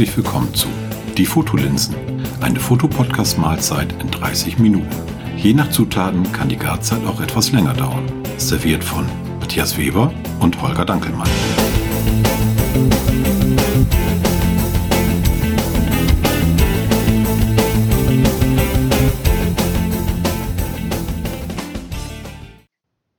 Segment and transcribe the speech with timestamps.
[0.00, 0.66] Herzlich willkommen zu
[1.18, 1.94] Die Fotolinsen,
[2.40, 4.88] eine Fotopodcast-Mahlzeit in 30 Minuten.
[5.36, 8.10] Je nach Zutaten kann die Garzeit auch etwas länger dauern.
[8.38, 9.04] Serviert von
[9.40, 10.10] Matthias Weber
[10.40, 11.28] und Holger Dankelmann.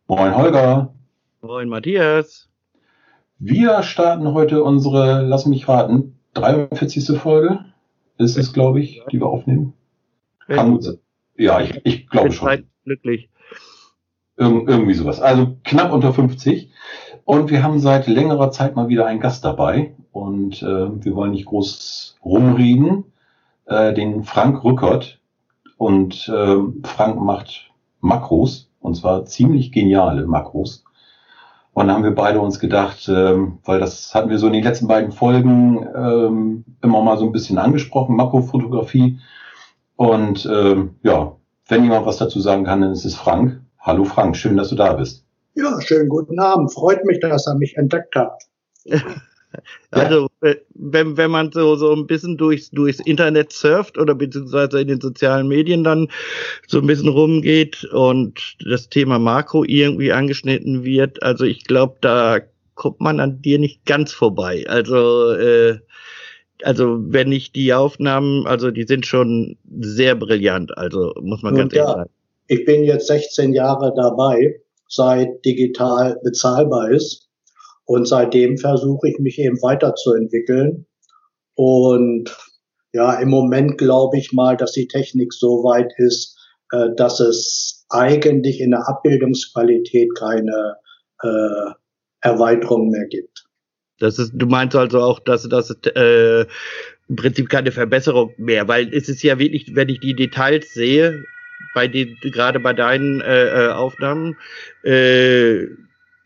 [0.07, 0.95] Moin Holger.
[1.43, 2.49] Moin Matthias.
[3.37, 7.17] Wir starten heute unsere, lass mich raten, 43.
[7.17, 7.65] Folge
[8.17, 9.73] ist es, glaube ich, die wir aufnehmen.
[10.47, 10.97] Kann gut sein.
[11.37, 12.65] Ja, ich, ich glaube schon.
[12.83, 13.29] Glücklich.
[14.37, 15.21] Ir irgendwie sowas.
[15.21, 16.71] Also knapp unter 50.
[17.25, 19.95] Und wir haben seit längerer Zeit mal wieder einen Gast dabei.
[20.11, 20.65] Und äh,
[21.05, 23.05] wir wollen nicht groß rumreden.
[23.65, 25.19] Äh, den Frank Rückert.
[25.77, 28.69] Und äh, Frank macht Makros.
[28.79, 30.83] Und zwar ziemlich geniale Makros.
[31.73, 34.63] Und dann haben wir beide uns gedacht, ähm, weil das hatten wir so in den
[34.63, 39.19] letzten beiden Folgen ähm, immer mal so ein bisschen angesprochen, Makrofotografie.
[39.95, 41.35] Und ähm, ja,
[41.67, 43.61] wenn jemand was dazu sagen kann, dann ist es Frank.
[43.79, 45.25] Hallo Frank, schön, dass du da bist.
[45.55, 46.73] Ja, schönen guten Abend.
[46.73, 48.43] Freut mich, dass er mich entdeckt hat.
[49.91, 54.81] Also, äh, wenn, wenn man so, so ein bisschen durchs, durchs Internet surft oder beziehungsweise
[54.81, 56.07] in den sozialen Medien dann
[56.67, 62.39] so ein bisschen rumgeht und das Thema Makro irgendwie angeschnitten wird, also ich glaube, da
[62.75, 64.65] kommt man an dir nicht ganz vorbei.
[64.67, 65.77] Also, äh,
[66.63, 71.61] also wenn ich die Aufnahmen, also die sind schon sehr brillant, also muss man Nun,
[71.61, 72.09] ganz ehrlich ja, sagen.
[72.47, 77.29] Ich bin jetzt 16 Jahre dabei, seit digital bezahlbar ist.
[77.85, 80.85] Und seitdem versuche ich mich eben weiterzuentwickeln.
[81.55, 82.35] Und
[82.93, 86.37] ja, im Moment glaube ich mal, dass die Technik so weit ist,
[86.71, 90.75] äh, dass es eigentlich in der Abbildungsqualität keine
[91.21, 91.71] äh,
[92.21, 93.45] Erweiterung mehr gibt.
[93.99, 96.41] Das ist, du meinst also auch, dass das äh,
[97.07, 101.23] im Prinzip keine Verbesserung mehr, weil es ist ja wirklich, wenn ich die Details sehe,
[101.75, 104.37] bei den, gerade bei deinen äh, äh Aufnahmen,
[104.83, 105.67] äh,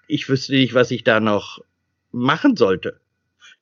[0.07, 1.59] ich wüsste nicht, was ich da noch
[2.11, 2.99] machen sollte.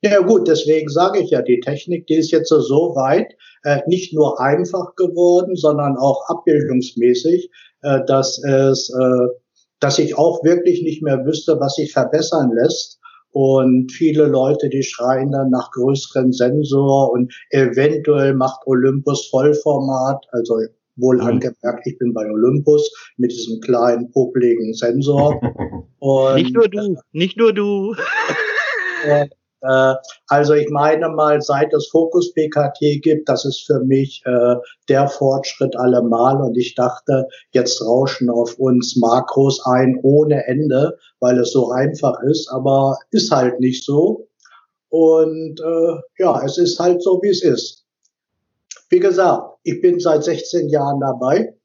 [0.01, 3.33] Ja gut, deswegen sage ich ja, die Technik, die ist jetzt so weit,
[3.63, 7.49] äh, nicht nur einfach geworden, sondern auch abbildungsmäßig,
[7.83, 9.27] äh, dass es, äh,
[9.79, 12.99] dass ich auch wirklich nicht mehr wüsste, was sich verbessern lässt.
[13.31, 20.55] Und viele Leute, die schreien dann nach größeren Sensor und eventuell macht Olympus Vollformat, also
[20.95, 21.27] Wohl mhm.
[21.27, 25.39] angemerkt, ich bin bei Olympus mit diesem kleinen, popeligen Sensor.
[25.99, 27.95] Und, nicht nur du, nicht nur du.
[29.05, 29.27] äh,
[30.27, 34.55] also ich meine mal, seit es Fokus PKT gibt, das ist für mich äh,
[34.89, 36.41] der Fortschritt allemal.
[36.41, 42.21] Und ich dachte, jetzt rauschen auf uns Makros ein ohne Ende, weil es so einfach
[42.23, 42.49] ist.
[42.51, 44.27] Aber ist halt nicht so.
[44.89, 47.83] Und äh, ja, es ist halt so, wie es ist.
[48.89, 51.55] Wie gesagt, ich bin seit 16 Jahren dabei.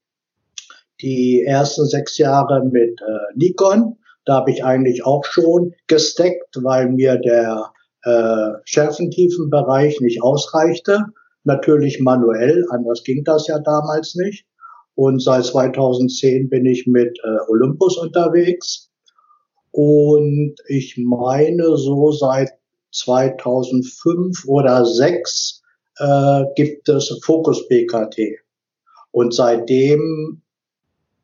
[1.01, 3.97] Die ersten sechs Jahre mit äh, Nikon.
[4.25, 7.73] Da habe ich eigentlich auch schon gesteckt, weil mir der
[8.05, 11.05] äh, Schärfentiefenbereich nicht ausreichte.
[11.45, 14.45] Natürlich manuell, anders ging das ja damals nicht.
[14.95, 18.91] Und seit 2010 bin ich mit äh, Olympus unterwegs.
[19.71, 22.51] Und ich meine, so seit
[22.93, 25.58] 2005 oder 2006
[25.99, 28.41] äh, gibt es Fokus BKT.
[29.11, 30.43] Und seitdem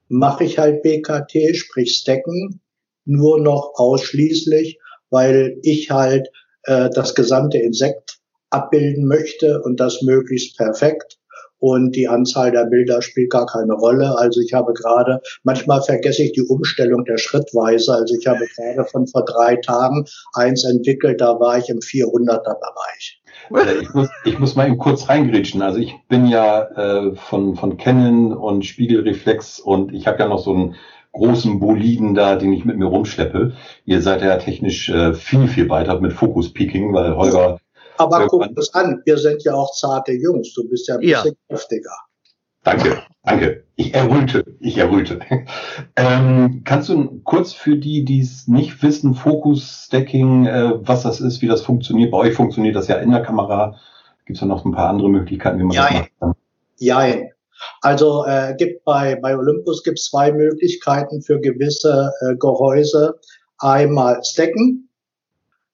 [0.09, 2.61] mache ich halt BKT, sprich Stacken,
[3.05, 4.79] nur noch ausschließlich,
[5.11, 6.29] weil ich halt
[6.65, 8.19] äh, das gesamte Insekt
[8.51, 11.19] abbilden möchte und das möglichst perfekt.
[11.67, 14.19] Und die Anzahl der Bilder spielt gar keine Rolle.
[14.19, 17.95] Also ich habe gerade, manchmal vergesse ich die Umstellung der Schrittweise.
[17.95, 20.05] Also ich habe gerade von vor drei Tagen
[20.35, 23.23] eins entwickelt, da war ich im 400er Bereich.
[23.55, 25.63] Äh, ich, muss, ich muss mal eben kurz reingrätschen.
[25.63, 30.41] Also ich bin ja äh, von, von Canon und Spiegelreflex und ich habe ja noch
[30.41, 30.75] so einen
[31.13, 33.55] großen Boliden da, den ich mit mir rumschleppe.
[33.87, 37.59] Ihr seid ja technisch äh, viel, viel weiter mit Focus Peaking, weil Holger.
[37.97, 40.53] Aber guck das an, wir sind ja auch zarte Jungs.
[40.55, 41.49] Du bist ja ein bisschen ja.
[41.49, 41.97] kräftiger.
[42.65, 43.65] Danke, danke.
[43.77, 45.21] Ich erröte, ich erröte.
[45.97, 51.21] Ähm, kannst du kurz für die, die es nicht wissen, Focus Stacking, äh, was das
[51.21, 52.11] ist, wie das funktioniert?
[52.11, 53.77] Bei euch funktioniert das ja in der Kamera.
[54.27, 55.85] Gibt es ja noch ein paar andere Möglichkeiten, wie man Jein.
[55.85, 56.35] das machen kann?
[56.79, 57.31] Jein.
[57.81, 63.21] Also äh, gibt bei, bei Olympus gibt es zwei Möglichkeiten für gewisse äh, Gehäuse.
[63.59, 64.89] Einmal Stacken.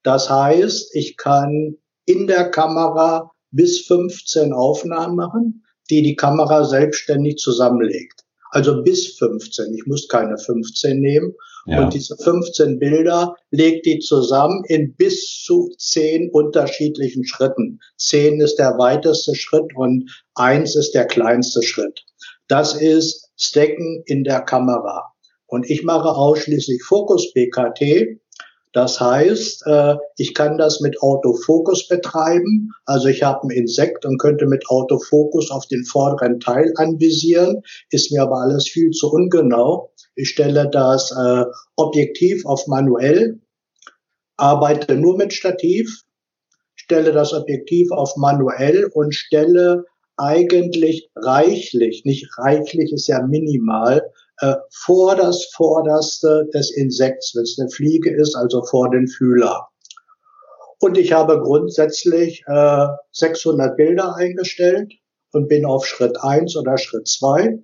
[0.02, 1.76] Das heißt, ich kann
[2.10, 8.24] in der Kamera bis 15 Aufnahmen machen die die Kamera selbstständig zusammenlegt.
[8.52, 9.74] Also bis 15.
[9.74, 11.34] Ich muss keine 15 nehmen.
[11.66, 11.84] Ja.
[11.84, 17.80] Und diese 15 Bilder legt die zusammen in bis zu zehn unterschiedlichen Schritten.
[17.96, 22.02] Zehn ist der weiteste Schritt und eins ist der kleinste Schritt.
[22.48, 25.12] Das ist Stacken in der Kamera.
[25.46, 28.18] Und ich mache ausschließlich Fokus BKT.
[28.72, 32.70] Das heißt, äh, ich kann das mit Autofokus betreiben.
[32.84, 38.12] Also ich habe ein Insekt und könnte mit Autofokus auf den vorderen Teil anvisieren, ist
[38.12, 39.92] mir aber alles viel zu ungenau.
[40.14, 41.44] Ich stelle das äh,
[41.76, 43.40] Objektiv auf manuell,
[44.36, 46.02] arbeite nur mit Stativ,
[46.76, 49.84] stelle das Objektiv auf manuell und stelle
[50.16, 54.02] eigentlich reichlich, nicht reichlich ist ja minimal,
[54.40, 59.68] äh, vor das Vorderste des Insekts, wenn es eine Fliege ist, also vor den Fühler.
[60.80, 64.92] Und ich habe grundsätzlich äh, 600 Bilder eingestellt
[65.32, 67.58] und bin auf Schritt eins oder Schritt zwei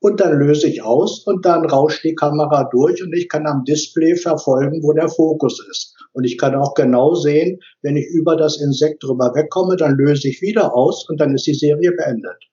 [0.00, 3.64] Und dann löse ich aus und dann rauscht die Kamera durch und ich kann am
[3.64, 5.94] Display verfolgen, wo der Fokus ist.
[6.12, 10.28] Und ich kann auch genau sehen, wenn ich über das Insekt drüber wegkomme, dann löse
[10.28, 12.47] ich wieder aus und dann ist die Serie beendet.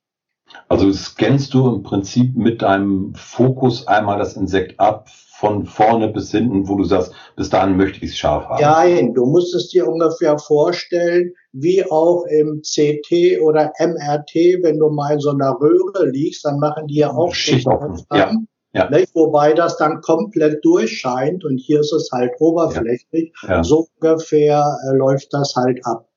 [0.68, 6.32] Also scannst du im Prinzip mit deinem Fokus einmal das Insekt ab, von vorne bis
[6.32, 8.62] hinten, wo du sagst, bis dahin möchte ich es scharf haben.
[8.62, 14.90] Nein, du musst es dir ungefähr vorstellen, wie auch im CT oder MRT, wenn du
[14.90, 18.02] mal in so einer Röhre liegst, dann machen die ja auch Schicht offen.
[18.14, 18.32] Ja.
[18.74, 18.90] Ja.
[19.14, 23.32] Wobei das dann komplett durchscheint und hier ist es halt oberflächlich.
[23.44, 23.50] Ja.
[23.50, 23.64] Ja.
[23.64, 26.08] So ungefähr äh, läuft das halt ab.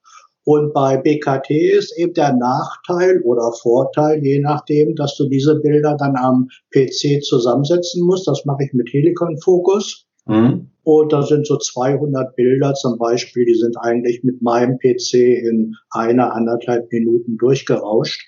[0.48, 5.94] Und bei BKT ist eben der Nachteil oder Vorteil, je nachdem, dass du diese Bilder
[5.98, 8.26] dann am PC zusammensetzen musst.
[8.26, 10.06] Das mache ich mit Helicon Focus.
[10.24, 10.70] Mhm.
[10.84, 15.74] Und da sind so 200 Bilder zum Beispiel, die sind eigentlich mit meinem PC in
[15.90, 18.22] einer, anderthalb Minuten durchgerauscht.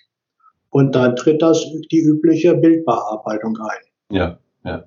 [0.68, 4.14] Und dann tritt das die übliche Bildbearbeitung ein.
[4.14, 4.84] Ja, ja.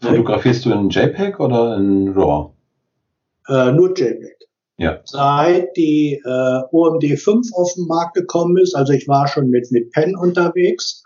[0.00, 2.54] Fotografierst du in JPEG oder in RAW?
[3.46, 4.45] Äh, nur JPEG.
[4.78, 5.00] Ja.
[5.04, 9.70] Seit die äh, OMD 5 auf den Markt gekommen ist, also ich war schon mit,
[9.70, 11.02] mit Pen unterwegs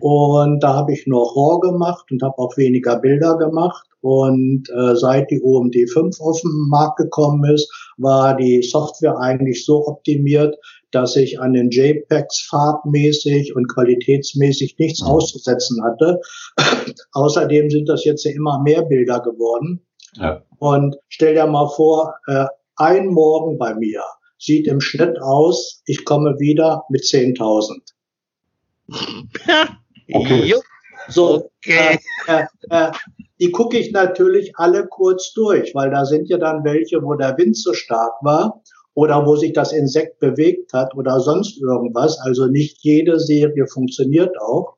[0.00, 3.86] und da habe ich noch RAW gemacht und habe auch weniger Bilder gemacht.
[4.00, 9.64] Und äh, seit die OMD 5 auf den Markt gekommen ist, war die Software eigentlich
[9.64, 10.56] so optimiert,
[10.90, 15.08] dass ich an den JPEGs farbmäßig und qualitätsmäßig nichts mhm.
[15.08, 16.20] auszusetzen hatte.
[17.12, 19.86] Außerdem sind das jetzt ja immer mehr Bilder geworden.
[20.16, 20.42] Ja.
[20.58, 22.46] Und stell dir mal vor, äh,
[22.76, 24.02] ein Morgen bei mir
[24.38, 27.78] sieht im Schnitt aus, ich komme wieder mit 10.000.
[30.12, 30.54] okay.
[31.08, 31.98] So, okay.
[32.26, 32.92] Äh, äh, äh,
[33.40, 37.36] die gucke ich natürlich alle kurz durch, weil da sind ja dann welche, wo der
[37.38, 38.62] Wind so stark war
[38.94, 42.18] oder wo sich das Insekt bewegt hat oder sonst irgendwas.
[42.20, 44.76] Also nicht jede Serie funktioniert auch.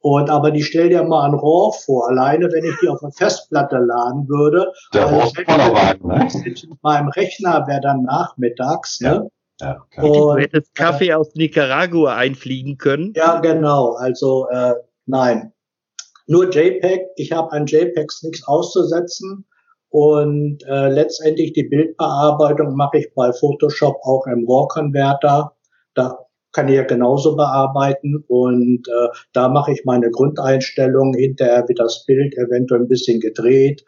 [0.00, 3.12] Und aber die stell dir mal ein Rohr vor, alleine wenn ich die auf eine
[3.12, 4.72] Festplatte laden würde.
[4.94, 6.28] Der also Rohrwagen, ne?
[6.44, 9.14] Mit meinem Rechner wäre dann nachmittags, ja.
[9.14, 9.30] ne?
[9.60, 10.00] Ja, okay.
[10.00, 13.12] Und, du hättest Kaffee äh, aus Nicaragua einfliegen können.
[13.16, 13.94] Ja, genau.
[13.94, 14.74] Also äh,
[15.06, 15.52] nein.
[16.26, 17.08] Nur JPEG.
[17.16, 19.46] Ich habe an JPEGs nichts auszusetzen.
[19.90, 25.52] Und äh, letztendlich die Bildbearbeitung mache ich bei Photoshop auch im RAW-Converter.
[25.94, 26.18] Da
[26.58, 31.14] kann ich ja genauso bearbeiten und äh, da mache ich meine Grundeinstellungen.
[31.14, 33.84] Hinterher wird das Bild eventuell ein bisschen gedreht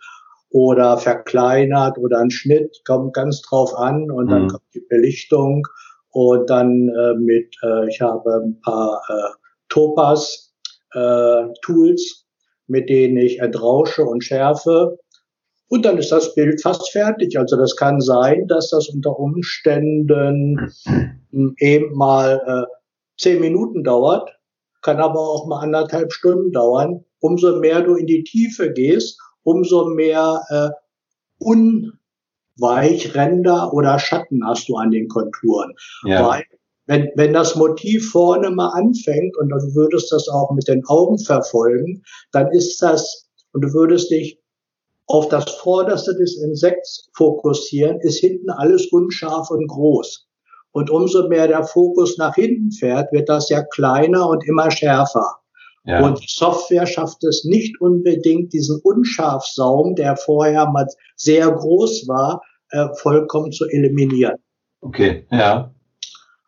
[0.51, 4.49] oder verkleinert oder ein Schnitt, kommt ganz drauf an und dann mhm.
[4.51, 5.67] kommt die Belichtung
[6.11, 9.35] und dann äh, mit, äh, ich habe ein paar äh,
[9.69, 10.55] Topas
[10.93, 12.25] äh, Tools,
[12.69, 14.97] mit denen ich entrausche und schärfe
[15.71, 17.39] und dann ist das Bild fast fertig.
[17.39, 20.73] Also das kann sein, dass das unter Umständen
[21.59, 22.65] eben mal äh,
[23.17, 24.37] zehn Minuten dauert,
[24.83, 27.05] kann aber auch mal anderthalb Stunden dauern.
[27.21, 30.71] Umso mehr du in die Tiefe gehst, umso mehr äh,
[32.59, 35.73] Unweichränder oder Schatten hast du an den Konturen.
[36.05, 36.29] Ja.
[36.29, 36.43] Weil
[36.87, 41.21] wenn, wenn das Motiv vorne mal anfängt und du würdest das auch mit den Augen
[41.21, 44.40] verfolgen, dann ist das, und du würdest dich
[45.11, 50.29] auf das Vorderste des Insekts fokussieren, ist hinten alles unscharf und groß.
[50.73, 55.39] Und umso mehr der Fokus nach hinten fährt, wird das ja kleiner und immer schärfer.
[55.85, 56.05] Ja.
[56.05, 60.87] Und Software schafft es nicht unbedingt, diesen Unscharfsaum, der vorher mal
[61.17, 64.37] sehr groß war, äh, vollkommen zu eliminieren.
[64.81, 65.75] Okay, ja.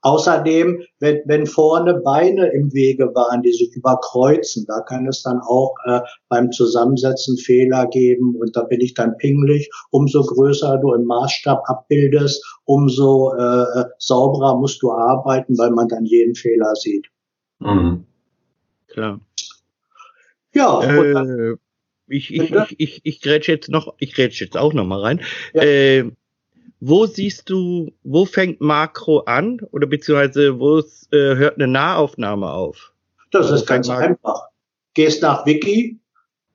[0.02, 5.40] Außerdem, wenn, wenn vorne Beine im Wege waren, die sich überkreuzen, da kann es dann
[5.40, 9.70] auch äh, beim Zusammensetzen Fehler geben und da bin ich dann pingelig.
[9.90, 16.04] Umso größer du im Maßstab abbildest, umso äh, sauberer musst du arbeiten, weil man dann
[16.04, 17.06] jeden Fehler sieht.
[17.60, 18.04] Mhm.
[18.88, 19.20] Klar.
[20.54, 21.56] Ja, äh,
[22.08, 25.22] Ich, ich, ich, ich, ich grätsch jetzt noch, ich grätsch jetzt auch noch mal rein.
[25.54, 25.62] Ja.
[25.62, 26.10] Äh,
[26.84, 32.92] wo siehst du, wo fängt Makro an oder beziehungsweise wo äh, hört eine Nahaufnahme auf?
[33.30, 34.04] Das wo ist ganz Makro?
[34.04, 34.48] einfach.
[34.94, 36.00] Gehst nach Wiki,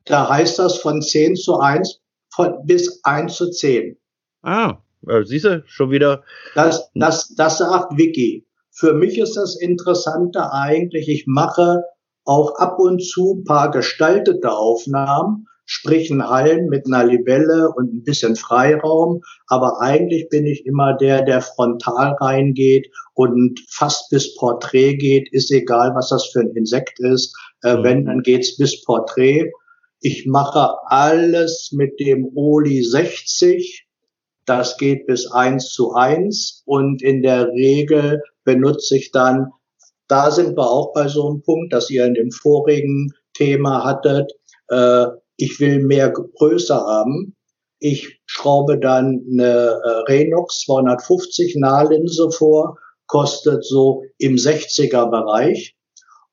[0.04, 3.98] da heißt das von 10 zu 1 von, bis 1 zu 10.
[4.44, 4.80] Ah,
[5.24, 6.24] siehst du, schon wieder.
[6.56, 8.46] Das, das, das sagt Wiki.
[8.72, 11.84] Für mich ist das Interessante eigentlich, ich mache
[12.26, 17.94] auch ab und zu ein paar gestaltete Aufnahmen, sprich ein Hallen mit einer Libelle und
[17.94, 19.22] ein bisschen Freiraum.
[19.48, 25.32] Aber eigentlich bin ich immer der, der frontal reingeht und fast bis Porträt geht.
[25.32, 27.38] Ist egal, was das für ein Insekt ist.
[27.64, 27.84] Äh, mhm.
[27.84, 29.52] Wenn, dann geht's bis Porträt.
[30.00, 33.86] Ich mache alles mit dem Oli 60.
[34.46, 39.52] Das geht bis eins zu eins und in der Regel benutze ich dann
[40.08, 44.32] da sind wir auch bei so einem Punkt, dass ihr in dem vorigen Thema hattet,
[44.70, 45.08] äh,
[45.38, 47.36] ich will mehr Größe haben.
[47.80, 55.76] Ich schraube dann eine äh, Renox 250 Nahlinse vor, kostet so im 60er Bereich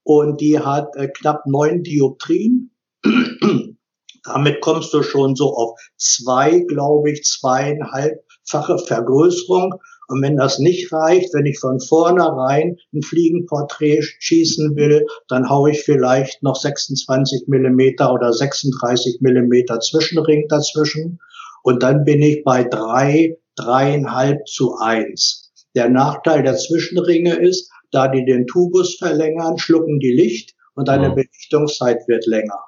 [0.03, 2.75] und die hat äh, knapp neun Dioptrien.
[4.25, 9.75] Damit kommst du schon so auf zwei, glaube ich, zweieinhalbfache Vergrößerung
[10.09, 15.71] und wenn das nicht reicht, wenn ich von vornherein ein Fliegenporträt schießen will, dann haue
[15.71, 21.21] ich vielleicht noch 26 Millimeter oder 36 Millimeter Zwischenring dazwischen.
[21.63, 25.53] Und dann bin ich bei drei, dreieinhalb zu eins.
[25.75, 31.09] Der Nachteil der Zwischenringe ist, da die den Tubus verlängern, schlucken die Licht und deine
[31.09, 31.15] ja.
[31.15, 32.59] Belichtungszeit wird länger.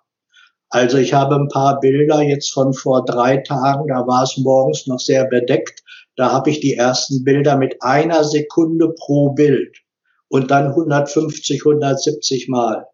[0.70, 4.86] Also ich habe ein paar Bilder jetzt von vor drei Tagen, da war es morgens
[4.86, 5.82] noch sehr bedeckt.
[6.16, 9.76] Da habe ich die ersten Bilder mit einer Sekunde pro Bild
[10.28, 12.86] und dann 150, 170 Mal.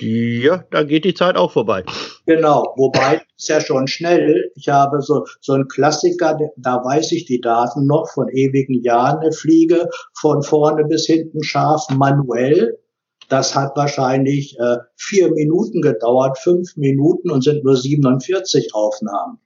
[0.00, 1.84] Ja, da geht die Zeit auch vorbei.
[2.26, 4.50] Genau, wobei ist ja schon schnell.
[4.54, 9.20] Ich habe so, so einen Klassiker, da weiß ich die Daten noch von ewigen Jahren,
[9.20, 12.78] eine Fliege von vorne bis hinten scharf manuell.
[13.28, 19.38] Das hat wahrscheinlich äh, vier Minuten gedauert, fünf Minuten und sind nur 47 Aufnahmen.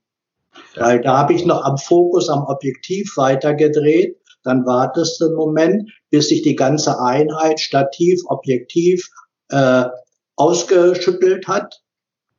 [0.77, 4.17] Weil da habe ich noch am Fokus, am Objektiv weitergedreht.
[4.45, 9.09] Dann wartest du einen Moment, bis sich die ganze Einheit Stativ, Objektiv
[9.51, 9.85] äh,
[10.37, 11.83] ausgeschüttelt hat.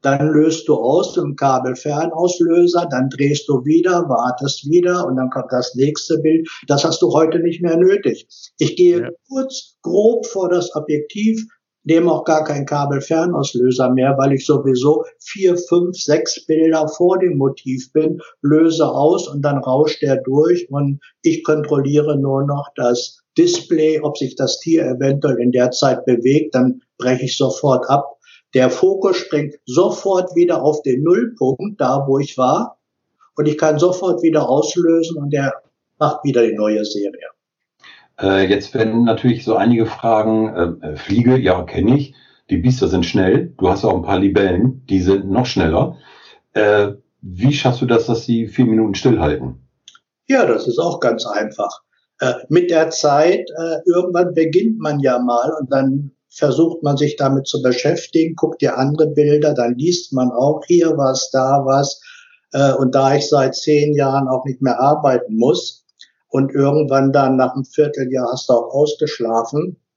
[0.02, 5.52] Dann löst du aus im Kabelfernauslöser, dann drehst du wieder, wartest wieder und dann kommt
[5.52, 6.50] das nächste Bild.
[6.68, 8.28] Das hast du heute nicht mehr nötig.
[8.58, 9.10] Ich gehe ja.
[9.30, 11.48] kurz grob vor das Objektiv,
[11.84, 17.38] nehme auch gar keinen Kabelfernauslöser mehr, weil ich sowieso vier, fünf, sechs Bilder vor dem
[17.38, 23.24] Motiv bin, löse aus und dann rauscht der durch und ich kontrolliere nur noch das
[23.38, 28.18] Display, ob sich das Tier eventuell in der Zeit bewegt, dann breche ich sofort ab.
[28.54, 32.78] Der Fokus springt sofort wieder auf den Nullpunkt, da wo ich war,
[33.36, 35.54] und ich kann sofort wieder auslösen und der
[35.98, 37.33] macht wieder die neue Serie.
[38.24, 42.16] Äh, jetzt werden natürlich so einige Fragen, äh, äh, Fliege, ja, kenne ich.
[42.50, 43.54] Die Biester sind schnell.
[43.58, 45.98] Du hast auch ein paar Libellen, die sind noch schneller.
[46.54, 49.68] Äh, wie schaffst du das, dass sie vier Minuten stillhalten?
[50.28, 51.82] Ja, das ist auch ganz einfach.
[52.22, 57.18] Äh, mit der Zeit, äh, irgendwann beginnt man ja mal und dann versucht man sich
[57.18, 62.02] damit zu beschäftigen, guckt dir andere Bilder, dann liest man auch hier was, da was.
[62.54, 65.83] Äh, und da ich seit zehn Jahren auch nicht mehr arbeiten muss,
[66.34, 69.78] und irgendwann dann nach einem Vierteljahr hast du auch ausgeschlafen.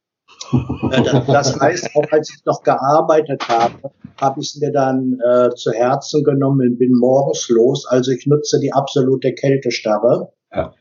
[0.92, 3.90] Äh, das heißt, auch als ich noch gearbeitet habe,
[4.20, 7.86] habe ich es mir dann äh, zu Herzen genommen und bin morgens los.
[7.86, 10.32] Also ich nutze die absolute Kältestarre.
[10.52, 10.74] Ja.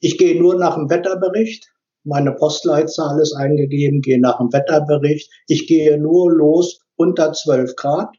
[0.00, 1.68] Ich gehe nur nach dem Wetterbericht.
[2.04, 5.30] Meine Postleitzahl ist eingegeben, gehe nach dem Wetterbericht.
[5.46, 8.14] Ich gehe nur los unter 12 Grad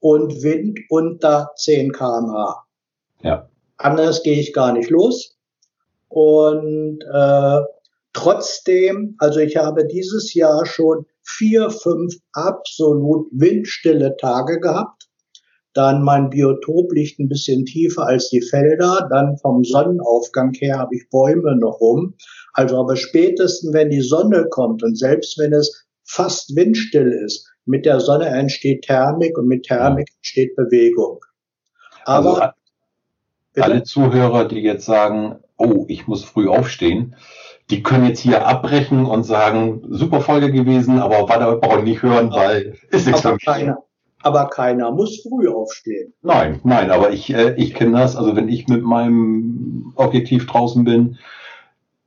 [0.00, 2.64] und Wind unter 10 kmh.
[3.22, 3.48] Ja.
[3.76, 5.36] Anders gehe ich gar nicht los.
[6.12, 7.60] Und äh,
[8.12, 15.08] trotzdem, also ich habe dieses Jahr schon vier, fünf absolut windstille Tage gehabt.
[15.72, 19.08] Dann mein Biotop liegt ein bisschen tiefer als die Felder.
[19.10, 22.14] Dann vom Sonnenaufgang her habe ich Bäume noch rum.
[22.52, 27.86] Also aber spätestens, wenn die Sonne kommt und selbst wenn es fast windstill ist, mit
[27.86, 31.20] der Sonne entsteht Thermik und mit Thermik entsteht Bewegung.
[32.04, 32.54] Aber
[33.54, 37.14] also, alle Zuhörer, die jetzt sagen, oh, ich muss früh aufstehen,
[37.70, 42.02] die können jetzt hier abbrechen und sagen, super Folge gewesen, aber weiter brauche ich nicht
[42.02, 43.78] hören, weil ist nichts aber keiner,
[44.22, 46.12] aber keiner muss früh aufstehen.
[46.22, 48.16] Nein, nein, aber ich, äh, ich kenne das.
[48.16, 51.18] Also wenn ich mit meinem Objektiv draußen bin,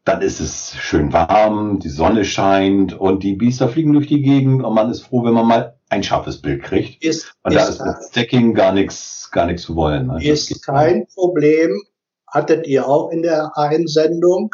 [0.04, 4.64] dann ist es schön warm, die Sonne scheint und die Biester fliegen durch die Gegend
[4.64, 7.04] und man ist froh, wenn man mal ein scharfes Bild kriegt.
[7.04, 10.08] Ist, Und da ist mit Stacking gar nichts, gar nichts zu wollen.
[10.08, 10.24] Ne?
[10.24, 11.82] Ist kein Problem.
[12.36, 14.54] Hattet ihr auch in der Einsendung.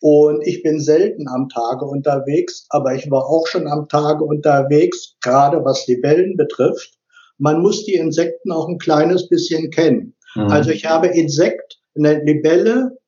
[0.00, 5.16] Und ich bin selten am Tage unterwegs, aber ich war auch schon am Tage unterwegs,
[5.22, 6.92] gerade was Libellen betrifft.
[7.38, 10.14] Man muss die Insekten auch ein kleines bisschen kennen.
[10.34, 10.48] Mhm.
[10.48, 12.98] Also ich habe Insekt, eine Libelle,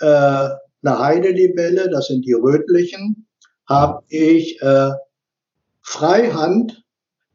[0.00, 3.28] äh, eine Heidelibelle, das sind die rötlichen,
[3.68, 4.90] habe ich äh,
[5.82, 6.84] Freihand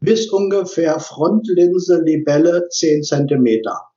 [0.02, 3.89] bis ungefähr Frontlinse Libelle 10 Zentimeter.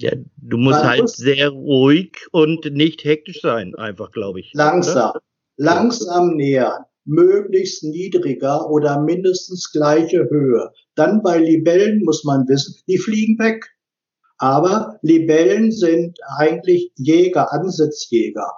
[0.00, 4.50] Ja, du musst halt muss sehr ruhig und nicht hektisch sein, einfach, glaube ich.
[4.54, 5.20] Langsam, oder?
[5.58, 10.70] langsam nähern, möglichst niedriger oder mindestens gleiche Höhe.
[10.94, 13.66] Dann bei Libellen muss man wissen, die fliegen weg.
[14.38, 18.50] Aber Libellen sind eigentlich Jäger, Ansitzjäger.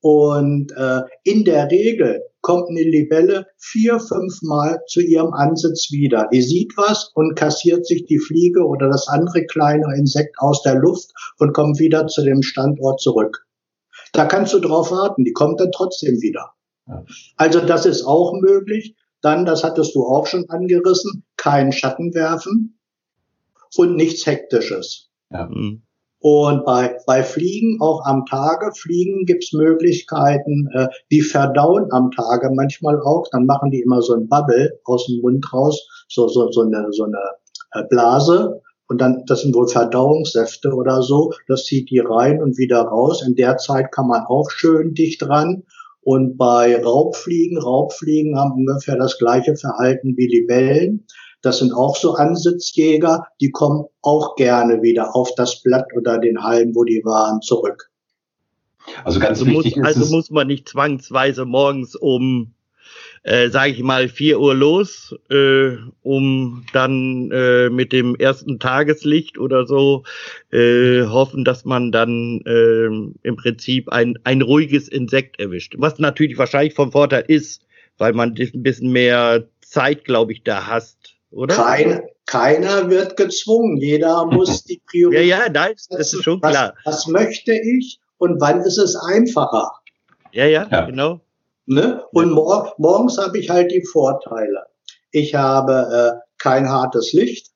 [0.00, 6.28] Und äh, in der Regel kommt eine Libelle vier, fünf Mal zu ihrem Ansitz wieder.
[6.32, 10.76] Die sieht was und kassiert sich die Fliege oder das andere kleine Insekt aus der
[10.76, 13.44] Luft und kommt wieder zu dem Standort zurück.
[14.12, 16.52] Da kannst du drauf warten, die kommt dann trotzdem wieder.
[17.36, 18.96] Also das ist auch möglich.
[19.20, 22.78] Dann, das hattest du auch schon angerissen, keinen Schatten werfen
[23.76, 25.10] und nichts Hektisches.
[25.30, 25.46] Ja.
[25.46, 25.82] Mhm.
[26.20, 32.50] Und bei, bei Fliegen auch am Tage, Fliegen gibt's Möglichkeiten, äh, die verdauen am Tage
[32.52, 36.50] manchmal auch, dann machen die immer so ein Bubble aus dem Mund raus, so, so,
[36.50, 37.20] so eine, so eine
[37.72, 38.60] äh, Blase.
[38.88, 43.22] Und dann, das sind wohl Verdauungssäfte oder so, das zieht die rein und wieder raus.
[43.24, 45.62] In der Zeit kann man auch schön dicht ran.
[46.00, 51.06] Und bei Raubfliegen, Raubfliegen haben ungefähr das gleiche Verhalten wie Libellen.
[51.42, 56.42] Das sind auch so Ansitzjäger, die kommen auch gerne wieder auf das Blatt oder den
[56.42, 57.90] Halm, wo die waren, zurück.
[59.04, 62.54] Also ganz also wichtig muss, ist Also muss man nicht zwangsweise morgens um,
[63.22, 69.38] äh, sage ich mal, vier Uhr los, äh, um dann äh, mit dem ersten Tageslicht
[69.38, 70.04] oder so
[70.50, 72.86] äh, hoffen, dass man dann äh,
[73.22, 75.74] im Prinzip ein, ein ruhiges Insekt erwischt.
[75.78, 77.62] Was natürlich wahrscheinlich vom Vorteil ist,
[77.98, 81.54] weil man ein bisschen mehr Zeit, glaube ich, da hast oder?
[81.54, 83.76] Kein, keiner wird gezwungen.
[83.78, 85.26] Jeder muss die Priorität.
[85.26, 86.74] ja, ja, nein, das ist schon klar.
[86.84, 89.72] Was, was möchte ich und wann ist es einfacher?
[90.32, 90.84] Ja, ja, ja.
[90.86, 91.20] genau.
[91.66, 92.02] Ne?
[92.12, 94.66] Und mor morgens habe ich halt die Vorteile.
[95.10, 97.48] Ich habe äh, kein hartes Licht.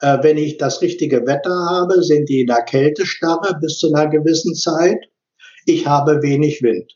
[0.00, 4.08] Äh, wenn ich das richtige Wetter habe, sind die in der Kältestarre bis zu einer
[4.08, 4.98] gewissen Zeit.
[5.66, 6.92] Ich habe wenig Wind.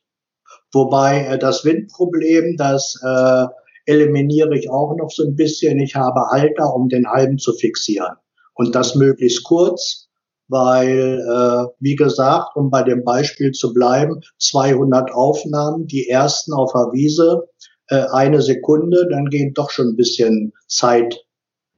[0.73, 3.47] Wobei äh, das Windproblem, das äh,
[3.87, 5.79] eliminiere ich auch noch so ein bisschen.
[5.79, 8.17] Ich habe Halter, um den Halm zu fixieren.
[8.55, 10.09] Und das möglichst kurz,
[10.49, 16.73] weil, äh, wie gesagt, um bei dem Beispiel zu bleiben, 200 Aufnahmen, die ersten auf
[16.73, 17.49] der Wiese,
[17.89, 21.25] äh, eine Sekunde, dann geht doch schon ein bisschen Zeit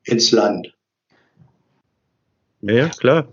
[0.05, 0.75] ins Land.
[2.61, 3.29] Ja, klar.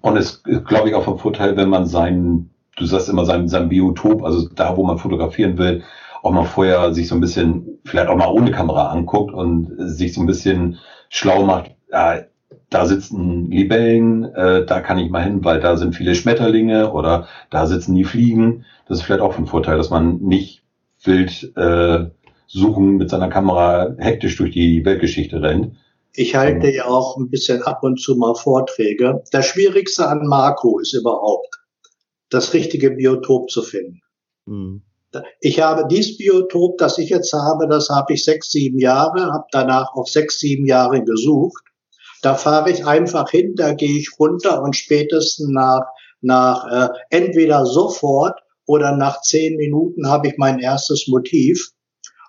[0.00, 3.48] Und es ist, glaube ich, auch vom Vorteil, wenn man sein, du sagst immer sein,
[3.48, 5.82] sein Biotop, also da, wo man fotografieren will,
[6.26, 10.12] auch mal vorher sich so ein bisschen, vielleicht auch mal ohne Kamera anguckt und sich
[10.12, 12.22] so ein bisschen schlau macht, ja,
[12.70, 17.28] da sitzen Libellen, äh, da kann ich mal hin, weil da sind viele Schmetterlinge oder
[17.50, 18.64] da sitzen die Fliegen.
[18.88, 20.62] Das ist vielleicht auch ein Vorteil, dass man nicht
[21.04, 22.06] wild äh,
[22.48, 25.76] suchen mit seiner Kamera hektisch durch die Weltgeschichte rennt.
[26.12, 29.22] Ich halte ja auch ein bisschen ab und zu mal Vorträge.
[29.32, 31.60] Das Schwierigste an Makro ist überhaupt,
[32.30, 34.00] das richtige Biotop zu finden.
[34.46, 34.82] Mhm.
[35.40, 39.46] Ich habe dieses Biotop, das ich jetzt habe, das habe ich sechs, sieben Jahre, habe
[39.50, 41.62] danach auch sechs, sieben Jahre gesucht.
[42.22, 45.82] Da fahre ich einfach hin, da gehe ich runter und spätestens nach,
[46.20, 51.70] nach äh, entweder sofort oder nach zehn Minuten habe ich mein erstes Motiv.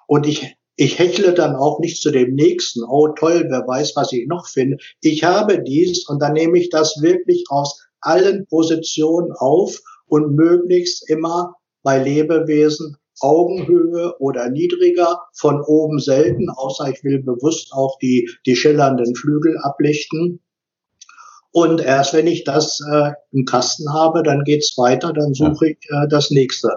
[0.06, 2.84] Und ich, ich hechle dann auch nicht zu dem nächsten.
[2.84, 4.78] Oh toll, wer weiß, was ich noch finde.
[5.02, 11.10] Ich habe dies und dann nehme ich das wirklich aus allen Positionen auf und möglichst
[11.10, 11.56] immer
[11.88, 18.58] bei Lebewesen Augenhöhe oder niedriger, von oben selten, außer ich will bewusst auch die, die
[18.58, 20.41] schillernden Flügel ablichten.
[21.52, 25.78] Und erst wenn ich das äh, im Kasten habe, dann geht's weiter, dann suche ich
[25.88, 26.67] äh, das nächste.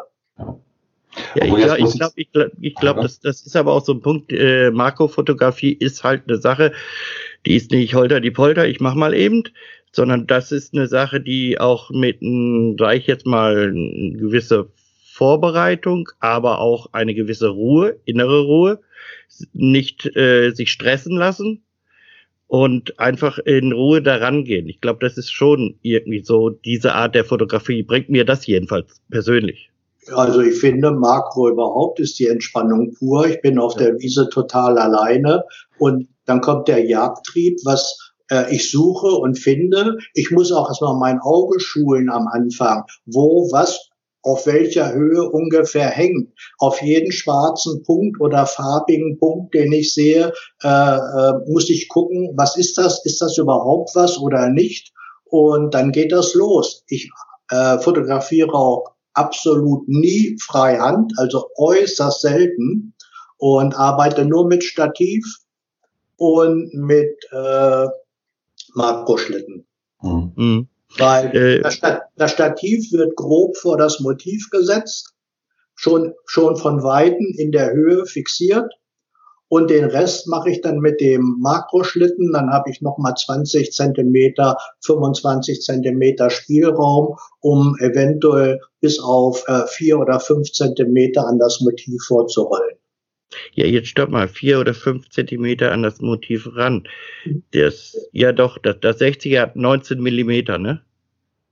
[1.35, 3.95] Ja, ich glaube, ich glaube, ich glaub, ich glaub, das, das ist aber auch so
[3.95, 6.71] ein Punkt, äh, Makrofotografie ist halt eine Sache,
[7.47, 9.43] die ist nicht holter die Polter, ich mach mal eben,
[9.91, 12.21] sondern das ist eine Sache, die auch mit,
[12.79, 14.71] sag ich jetzt mal, eine gewisse
[15.21, 18.81] Vorbereitung, aber auch eine gewisse Ruhe, innere Ruhe,
[19.53, 21.63] nicht äh, sich stressen lassen
[22.47, 24.67] und einfach in Ruhe daran gehen.
[24.67, 29.03] Ich glaube, das ist schon irgendwie so diese Art der Fotografie, bringt mir das jedenfalls
[29.11, 29.71] persönlich.
[30.11, 33.27] Also ich finde, Makro überhaupt ist die Entspannung pur.
[33.27, 35.45] Ich bin auf der Wiese total alleine
[35.79, 39.99] und dann kommt der Jagdtrieb, was äh, ich suche und finde.
[40.15, 43.90] Ich muss auch erstmal mein Auge schulen am Anfang, wo was
[44.23, 46.33] auf welcher Höhe ungefähr hängt.
[46.59, 52.33] Auf jeden schwarzen Punkt oder farbigen Punkt, den ich sehe, äh, äh, muss ich gucken,
[52.37, 53.05] was ist das?
[53.05, 54.93] Ist das überhaupt was oder nicht?
[55.25, 56.83] Und dann geht das los.
[56.89, 57.11] Ich
[57.51, 62.95] äh, fotografiere auch absolut nie freihand, also äußerst selten
[63.39, 65.25] und arbeite nur mit Stativ
[66.17, 67.87] und mit äh,
[68.75, 69.67] Makroschlitten.
[70.03, 70.69] Mhm.
[70.99, 71.81] Weil äh, das,
[72.17, 75.15] das, Stativ wird grob vor das Motiv gesetzt,
[75.75, 78.73] schon, schon von Weitem in der Höhe fixiert
[79.53, 82.31] und den Rest mache ich dann mit dem Makroschlitten.
[82.33, 89.99] Dann habe ich nochmal 20 Zentimeter, 25 Zentimeter Spielraum, um eventuell bis auf äh, vier
[89.99, 92.77] oder fünf Zentimeter an das Motiv vorzurollen.
[93.61, 96.89] Ja, jetzt stopp mal, vier oder fünf Zentimeter an das Motiv ran.
[97.53, 100.81] Das, ja doch, das, das 60er hat 19 Millimeter, ne?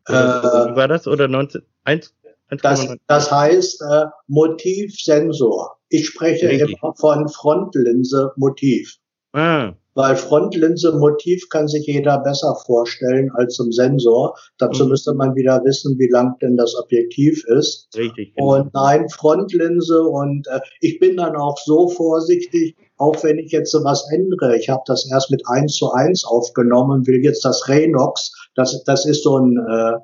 [0.08, 1.06] Oder, äh, wie war das?
[1.06, 2.14] Oder 19, 1,
[2.48, 5.78] 1, das, das heißt äh, Motivsensor.
[5.90, 6.78] Ich spreche Richtig.
[6.82, 8.96] immer von Frontlinse-Motiv.
[9.34, 9.74] Ah.
[9.98, 14.38] Weil Frontlinse-Motiv kann sich jeder besser vorstellen als zum Sensor.
[14.56, 14.90] Dazu mhm.
[14.90, 17.88] müsste man wieder wissen, wie lang denn das Objektiv ist.
[17.96, 18.32] Richtig.
[18.36, 18.54] Genau.
[18.54, 23.72] Und nein, Frontlinse und äh, ich bin dann auch so vorsichtig, auch wenn ich jetzt
[23.72, 24.56] sowas ändere.
[24.56, 29.04] Ich habe das erst mit eins zu eins aufgenommen, will jetzt das Renox, das, das
[29.04, 29.94] ist so ein äh,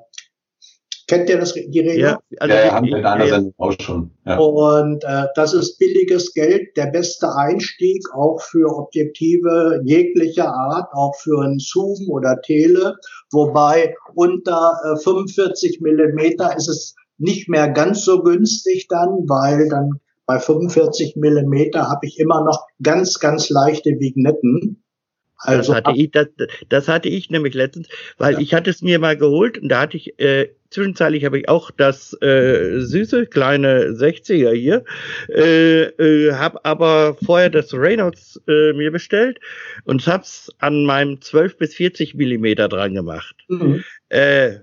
[1.07, 1.99] Kennt ihr das, die Regel?
[1.99, 4.11] Ja, also ja, haben wir in einer Sendung auch schon.
[4.25, 4.37] Ja.
[4.37, 11.15] Und äh, das ist billiges Geld, der beste Einstieg auch für Objektive jeglicher Art, auch
[11.17, 12.95] für ein Zoom oder Tele,
[13.31, 19.99] wobei unter äh, 45 Millimeter ist es nicht mehr ganz so günstig dann, weil dann
[20.25, 24.81] bei 45 Millimeter habe ich immer noch ganz, ganz leichte Vignetten.
[25.37, 26.27] Also das hatte, ich, das,
[26.69, 27.87] das hatte ich nämlich letztens,
[28.17, 28.39] weil ja.
[28.39, 31.71] ich hatte es mir mal geholt und da hatte ich, äh, zwischenzeitlich habe ich auch
[31.71, 34.83] das äh, süße kleine 60er hier,
[35.29, 39.39] äh, äh, habe aber vorher das Reynolds äh, mir bestellt
[39.85, 43.35] und hab's an meinem 12 bis 40 Millimeter dran gemacht.
[43.47, 43.83] Mhm.
[44.09, 44.59] Äh,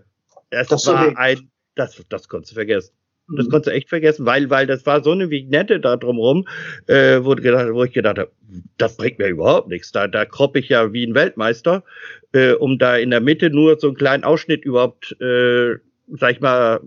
[0.50, 2.92] das, das war ein, das, das konntest du vergessen.
[3.28, 3.50] Das mhm.
[3.50, 6.46] konntest du echt vergessen, weil, weil das war so eine Vignette da drumrum,
[6.86, 8.30] äh, wo, gedacht, wo ich gedacht habe,
[8.78, 9.92] das bringt mir überhaupt nichts.
[9.92, 11.84] Da, da kropp ich ja wie ein Weltmeister,
[12.32, 15.76] äh, um da in der Mitte nur so einen kleinen Ausschnitt überhaupt, äh,
[16.08, 16.80] sag ich mal,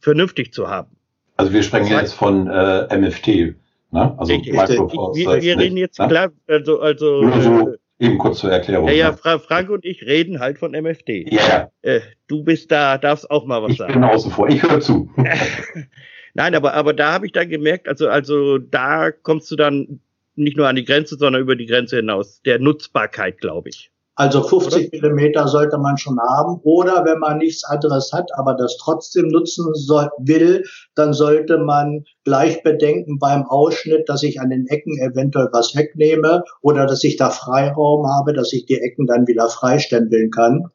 [0.00, 0.96] vernünftig zu haben.
[1.36, 3.54] Also wir sprechen jetzt von äh, MFT,
[3.90, 4.14] ne?
[4.18, 5.16] Also Microsoft.
[5.16, 6.08] Wir, wir reden jetzt ne?
[6.08, 8.88] klar, also, also nur so, äh, Eben kurz zur Erklärung.
[8.88, 11.26] Ja, ja, Fra Frank und ich reden halt von MFD.
[11.30, 11.70] Ja.
[11.82, 13.90] Äh, du bist da, darfst auch mal was ich sagen.
[13.90, 15.10] Ich bin außen vor, ich höre zu.
[16.34, 20.00] Nein, aber, aber da habe ich dann gemerkt, also, also da kommst du dann
[20.34, 22.40] nicht nur an die Grenze, sondern über die Grenze hinaus.
[22.42, 23.90] Der Nutzbarkeit, glaube ich.
[24.20, 25.08] Also 50 Oder?
[25.08, 26.60] Millimeter sollte man schon haben.
[26.62, 30.62] Oder wenn man nichts anderes hat, aber das trotzdem nutzen soll, will,
[30.94, 36.44] dann sollte man gleich bedenken beim Ausschnitt, dass ich an den Ecken eventuell was wegnehme
[36.60, 40.66] oder dass ich da Freiraum habe, dass ich die Ecken dann wieder freistempeln kann.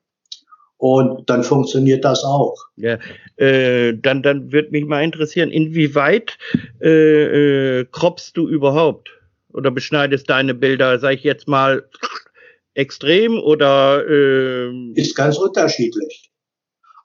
[0.78, 2.56] Und dann funktioniert das auch.
[2.78, 2.98] Ja,
[3.36, 6.40] äh, dann, dann wird mich mal interessieren, inwieweit
[6.82, 9.12] äh, äh, kroppst du überhaupt
[9.54, 11.84] oder beschneidest deine Bilder, sag ich jetzt mal,
[12.76, 14.06] extrem oder?
[14.08, 16.32] Äh ist ganz unterschiedlich.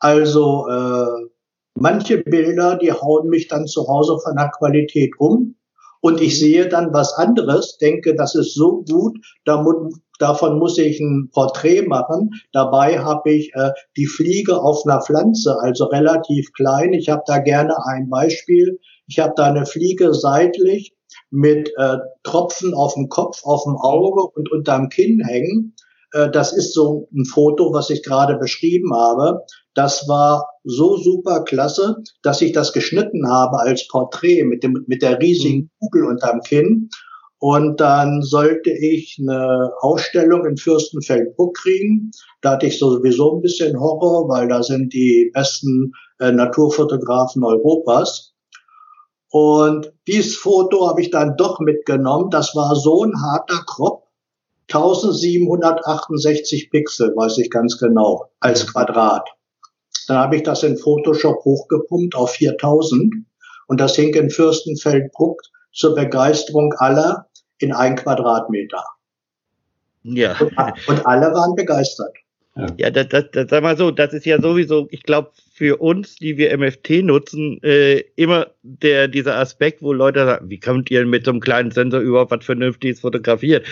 [0.00, 1.28] Also äh,
[1.74, 5.56] manche Bilder, die hauen mich dann zu Hause von der Qualität um
[6.00, 11.30] und ich sehe dann was anderes, denke, das ist so gut, davon muss ich ein
[11.30, 12.30] Porträt machen.
[12.52, 16.94] Dabei habe ich äh, die Fliege auf einer Pflanze, also relativ klein.
[16.94, 18.80] Ich habe da gerne ein Beispiel.
[19.06, 20.94] Ich habe da eine Fliege seitlich
[21.30, 25.74] mit äh, Tropfen auf dem Kopf, auf dem Auge und unterm Kinn hängen.
[26.12, 29.42] Äh, das ist so ein Foto, was ich gerade beschrieben habe.
[29.74, 35.02] Das war so super klasse, dass ich das geschnitten habe als Porträt mit, dem, mit
[35.02, 35.70] der riesigen mhm.
[35.80, 36.90] Kugel unterm Kinn.
[37.38, 42.10] Und dann sollte ich eine Ausstellung in Fürstenfeldbruck kriegen.
[42.42, 48.29] Da hatte ich sowieso ein bisschen Horror, weil da sind die besten äh, Naturfotografen Europas.
[49.30, 52.30] Und dieses Foto habe ich dann doch mitgenommen.
[52.30, 54.08] Das war so ein harter Crop.
[54.68, 59.28] 1768 Pixel, weiß ich ganz genau, als Quadrat.
[60.06, 63.14] Dann habe ich das in Photoshop hochgepumpt auf 4000
[63.66, 65.40] und das hing in Fürstenfeldbruck
[65.72, 67.26] zur Begeisterung aller
[67.58, 68.84] in ein Quadratmeter.
[70.02, 70.36] Ja.
[70.40, 72.16] Und, und alle waren begeistert.
[72.60, 75.76] Ja, ja das, das, das, sag mal so, das ist ja sowieso, ich glaube, für
[75.80, 80.90] uns, die wir MFT nutzen, äh, immer der dieser Aspekt, wo Leute sagen, wie könnt
[80.90, 83.62] ihr mit so einem kleinen Sensor überhaupt was Vernünftiges fotografieren?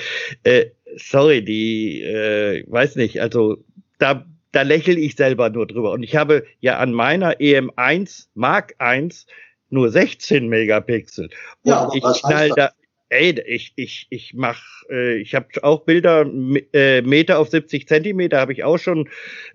[0.42, 3.64] Äh, sorry, die, äh, weiß nicht, also
[3.98, 5.92] da, da lächle ich selber nur drüber.
[5.92, 9.26] Und ich habe ja an meiner EM1 Mark 1
[9.70, 11.30] nur 16 Megapixel.
[11.62, 12.70] Und ja, ich knall da,
[13.10, 16.26] ey, ich, ich, ich mach, äh, ich habe auch Bilder,
[16.72, 19.08] äh, Meter auf 70 Zentimeter habe ich auch schon,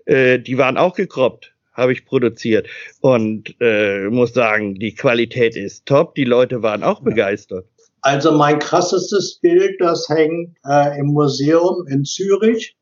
[0.06, 2.68] äh, die waren auch gekroppt habe ich produziert
[3.00, 6.14] und äh, muss sagen, die Qualität ist top.
[6.14, 7.66] Die Leute waren auch begeistert.
[8.00, 12.76] Also mein krassestes Bild, das hängt äh, im Museum in Zürich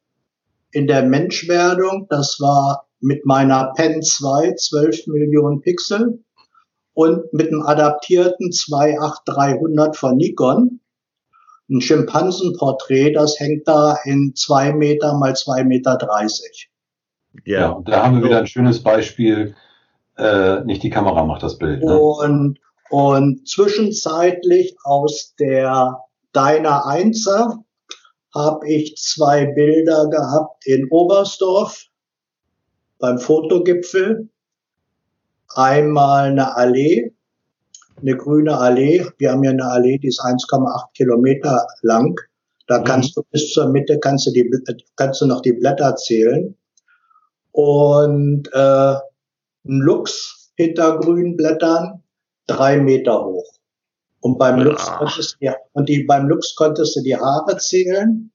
[0.72, 2.06] in der Menschwerdung.
[2.10, 6.18] Das war mit meiner Pen 2 12 Millionen Pixel
[6.94, 10.80] und mit einem adaptierten 28300 von Nikon.
[11.70, 15.96] Ein Schimpansenporträt, das hängt da in zwei Meter mal zwei Meter.
[15.96, 16.70] dreißig.
[17.44, 19.54] Ja, ja und da haben wir wieder ein schönes Beispiel.
[20.18, 21.82] Äh, nicht die Kamera macht das Bild.
[21.82, 21.98] Ne?
[21.98, 22.58] Und,
[22.90, 26.00] und zwischenzeitlich aus der
[26.32, 27.64] Deiner Einser
[28.34, 31.86] habe ich zwei Bilder gehabt in Oberstdorf
[32.98, 34.28] beim Fotogipfel.
[35.54, 37.12] Einmal eine Allee,
[38.00, 39.06] eine grüne Allee.
[39.18, 42.18] Wir haben ja eine Allee, die ist 1,8 Kilometer lang.
[42.66, 42.84] Da mhm.
[42.84, 44.48] kannst du bis zur Mitte kannst du die
[44.96, 46.56] kannst du noch die Blätter zählen
[47.52, 48.94] und äh,
[49.64, 52.02] ein Luchs hinter grünen Blättern
[52.46, 53.52] drei Meter hoch.
[54.20, 54.64] Und beim ja.
[54.64, 58.30] Luchs konntest ja, und die beim Luchs konntest du die Haare zählen.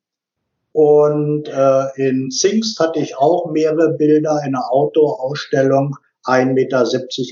[0.74, 5.96] Und äh, in Zingst hatte ich auch mehrere Bilder in einer Outdoor-Ausstellung,
[6.28, 6.86] 1,70 Meter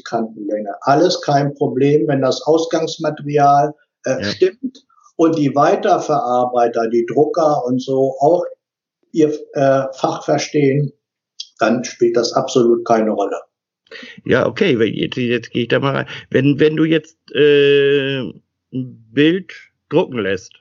[0.06, 0.74] Kantenlänge.
[0.82, 3.74] Alles kein Problem, wenn das Ausgangsmaterial
[4.06, 4.24] äh, ja.
[4.24, 4.86] stimmt
[5.18, 8.44] und die Weiterverarbeiter, die Drucker und so auch
[9.12, 10.92] ihr äh, Fach verstehen,
[11.60, 13.40] dann spielt das absolut keine Rolle.
[14.26, 16.08] Ja, okay, jetzt, jetzt gehe ich da mal rein.
[16.30, 18.44] Wenn, wenn du jetzt äh, ein
[19.12, 19.54] Bild
[19.90, 20.54] drucken lässt.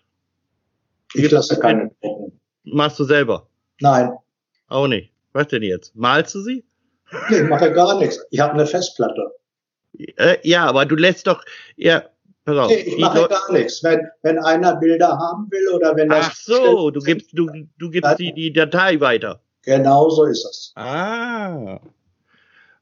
[1.15, 2.41] Ich lasse keine drucken.
[2.65, 3.49] Machst du selber?
[3.81, 4.13] Nein.
[4.69, 5.13] Auch nicht.
[5.33, 5.95] Was denn jetzt?
[5.97, 6.65] Malst du sie?
[7.31, 8.25] Nee, ich mache gar nichts.
[8.31, 9.33] Ich habe eine Festplatte.
[10.17, 11.45] Äh, ja, aber du lässt doch,
[11.77, 12.03] ja,
[12.45, 12.69] pass auf.
[12.69, 13.83] Nee, ich mache gar nichts.
[13.83, 16.27] Wenn, wenn einer Bilder haben will oder wenn das.
[16.31, 17.49] Ach so, du gibst, du,
[17.79, 19.41] du gibst die, die Datei weiter.
[19.63, 20.73] Genau so ist es.
[20.77, 21.81] Ah.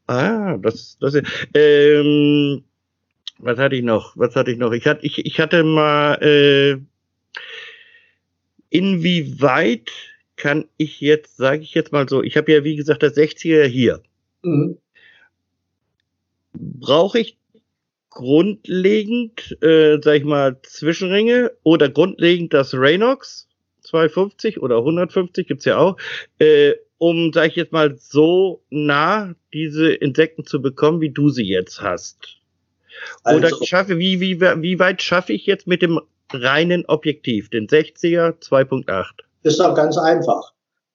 [0.07, 2.64] Ah, das, das ist, ähm,
[3.38, 4.16] was hatte ich noch?
[4.16, 4.73] Was hatte ich noch?
[4.73, 6.79] Ich hatte, ich, ich hatte mal, äh,
[8.71, 9.90] inwieweit
[10.37, 13.64] kann ich jetzt, sage ich jetzt mal so, ich habe ja wie gesagt das 60er
[13.64, 14.03] hier.
[14.43, 14.79] Mhm.
[16.55, 17.39] Brauche ich
[18.11, 23.49] grundlegend, äh, sag ich mal, Zwischenringe oder grundlegend das Raynox?
[23.83, 25.97] 250 oder 150 gibt's ja auch,
[26.39, 31.45] äh, um, sag ich jetzt mal, so nah diese Insekten zu bekommen, wie du sie
[31.45, 32.39] jetzt hast.
[33.25, 36.01] Oder also, schaffe, wie, wie, wie weit schaffe ich jetzt mit dem
[36.33, 39.05] reinen Objektiv, den 60er 2.8?
[39.43, 40.53] Ist doch ganz einfach.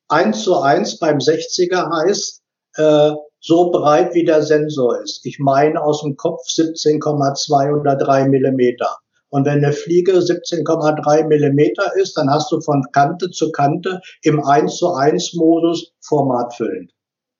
[0.09, 2.41] 1 zu 1 beim 60er heißt,
[2.75, 5.25] äh, so breit wie der Sensor ist.
[5.25, 8.97] Ich meine aus dem Kopf 17,2 oder 3 Millimeter.
[9.29, 14.43] Und wenn eine Fliege 17,3 Millimeter ist, dann hast du von Kante zu Kante im
[14.43, 16.91] 1 zu 1 Modus formatfüllend.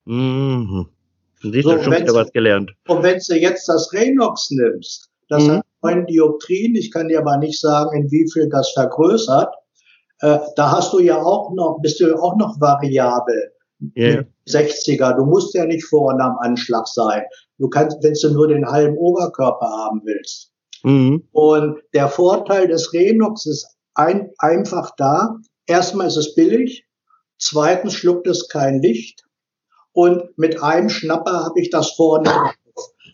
[0.06, 0.88] Mhm.
[1.42, 2.74] Siehst so, du schon wieder was gelernt.
[2.88, 5.52] Und wenn du jetzt das Renox nimmst, das mhm.
[5.58, 9.54] hat 9 Dioptrien, ich kann dir aber nicht sagen, in wie viel das vergrößert,
[10.20, 13.52] äh, da hast du ja auch noch, bist du auch noch variabel.
[13.96, 14.26] Yeah.
[14.48, 15.16] 60er.
[15.16, 17.24] Du musst ja nicht vorne am Anschlag sein.
[17.58, 20.52] Du kannst, wenn du nur den halben Oberkörper haben willst.
[20.84, 21.28] Mhm.
[21.32, 25.38] Und der Vorteil des Renox ist ein, einfach da.
[25.66, 26.86] Erstmal ist es billig.
[27.40, 29.24] Zweitens schluckt es kein Licht.
[29.92, 32.32] Und mit einem Schnapper habe ich das vorne.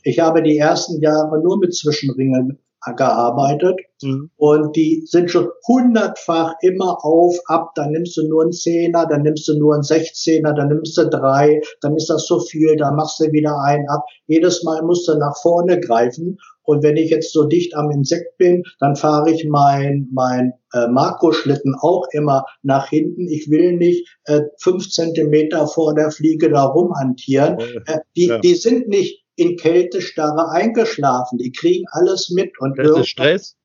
[0.03, 2.62] Ich habe die ersten Jahre nur mit Zwischenringen
[2.95, 4.29] gearbeitet mhm.
[4.35, 9.21] und die sind schon hundertfach immer auf, ab, dann nimmst du nur einen Zehner, dann
[9.21, 12.95] nimmst du nur einen Sechzehner, dann nimmst du drei, dann ist das so viel, dann
[12.95, 14.03] machst du wieder einen ab.
[14.27, 18.37] Jedes Mal musst du nach vorne greifen und wenn ich jetzt so dicht am Insekt
[18.37, 23.27] bin, dann fahre ich mein, mein äh, Makroschlitten auch immer nach hinten.
[23.27, 27.59] Ich will nicht äh, fünf Zentimeter vor der Fliege da rumhantieren.
[27.85, 28.39] Äh, die, ja.
[28.39, 31.37] die sind nicht in Kältestarre eingeschlafen.
[31.37, 32.59] Die kriegen alles mit.
[32.59, 33.55] Und das ist Stress.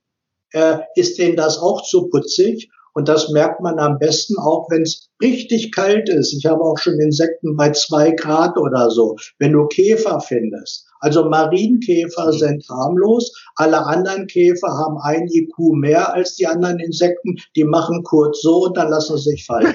[0.52, 2.70] Äh, ist denen das auch zu putzig.
[2.94, 6.33] Und das merkt man am besten auch, wenn es richtig kalt ist.
[6.33, 9.16] Ich habe auch schon Insekten bei zwei Grad oder so.
[9.38, 12.38] Wenn du Käfer findest, also Marienkäfer mhm.
[12.38, 13.33] sind harmlos.
[13.57, 17.37] Alle anderen Käfer haben ein IQ mehr als die anderen Insekten.
[17.57, 19.74] Die machen kurz so und dann lassen sie sich fallen.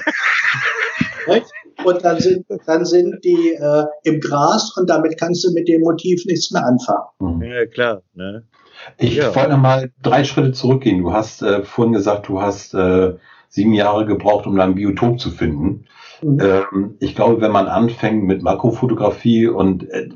[1.85, 5.81] und dann sind, dann sind die äh, im Gras und damit kannst du mit dem
[5.81, 7.05] Motiv nichts mehr anfangen.
[7.19, 7.43] Mhm.
[7.43, 8.01] Ja, klar.
[8.13, 8.43] Ne?
[8.97, 9.35] Ich ja.
[9.35, 11.01] wollte noch mal drei Schritte zurückgehen.
[11.01, 13.13] Du hast äh, vorhin gesagt, du hast äh,
[13.49, 15.85] sieben Jahre gebraucht, um dein Biotop zu finden.
[16.21, 16.39] Mhm.
[16.39, 20.09] Ähm, ich glaube, wenn man anfängt mit Makrofotografie und äh,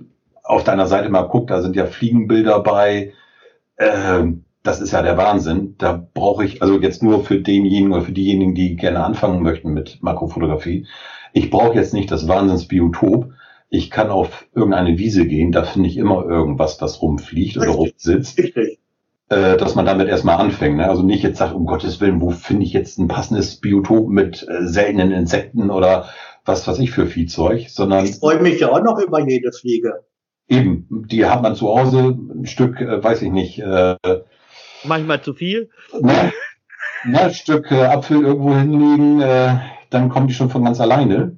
[0.44, 3.14] auf deiner Seite mal guckt, da sind ja Fliegenbilder bei.
[3.76, 4.24] Äh,
[4.64, 5.76] das ist ja der Wahnsinn.
[5.78, 9.74] Da brauche ich, also jetzt nur für denjenigen oder für diejenigen, die gerne anfangen möchten
[9.74, 10.86] mit Makrofotografie.
[11.34, 13.32] Ich brauche jetzt nicht das Wahnsinnsbiotop.
[13.70, 18.38] Ich kann auf irgendeine Wiese gehen, da finde ich immer irgendwas, das rumfliegt oder rumsitzt.
[18.38, 18.80] Richtig.
[19.30, 20.78] Äh, dass man damit erstmal anfängt.
[20.78, 20.88] Ne?
[20.88, 24.48] Also nicht jetzt sagt, um Gottes Willen, wo finde ich jetzt ein passendes Biotop mit
[24.48, 26.08] äh, seltenen Insekten oder
[26.46, 28.06] was weiß ich für Viehzeug, sondern.
[28.06, 30.06] Ich freue mich ja auch noch über jede Fliege.
[30.48, 33.60] Eben, die hat man zu Hause, ein Stück, äh, weiß ich nicht.
[33.60, 33.98] Äh,
[34.86, 35.72] Manchmal zu viel.
[36.00, 36.32] Ne,
[37.04, 39.58] ne, ein Stück äh, Apfel irgendwo hinlegen, äh,
[39.90, 41.38] dann kommen die schon von ganz alleine.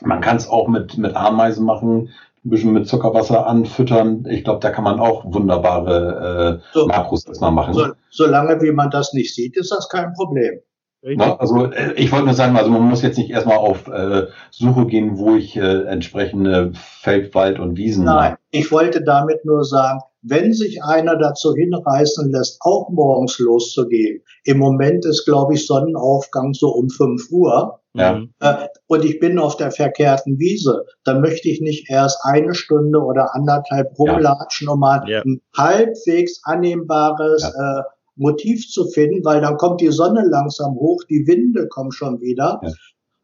[0.00, 2.10] Man kann es auch mit, mit Ameisen machen,
[2.44, 4.24] ein bisschen mit Zuckerwasser anfüttern.
[4.28, 7.74] Ich glaube, da kann man auch wunderbare äh, so, Makros erstmal machen.
[7.74, 10.60] So, solange wie man das nicht sieht, ist das kein Problem.
[11.02, 14.26] Na, also äh, ich wollte nur sagen, also man muss jetzt nicht erstmal auf äh,
[14.50, 18.04] Suche gehen, wo ich äh, entsprechende Feld, Wald und Wiesen.
[18.04, 24.22] Nein, ich wollte damit nur sagen, wenn sich einer dazu hinreißen lässt, auch morgens loszugehen.
[24.44, 27.80] Im Moment ist, glaube ich, Sonnenaufgang so um 5 Uhr.
[27.94, 28.22] Ja.
[28.40, 30.84] Äh, und ich bin auf der verkehrten Wiese.
[31.04, 34.72] Dann möchte ich nicht erst eine Stunde oder anderthalb rumlatschen, ja.
[34.72, 35.22] um mal ja.
[35.22, 37.82] ein halbwegs annehmbares äh,
[38.16, 42.60] Motiv zu finden, weil dann kommt die Sonne langsam hoch, die Winde kommen schon wieder.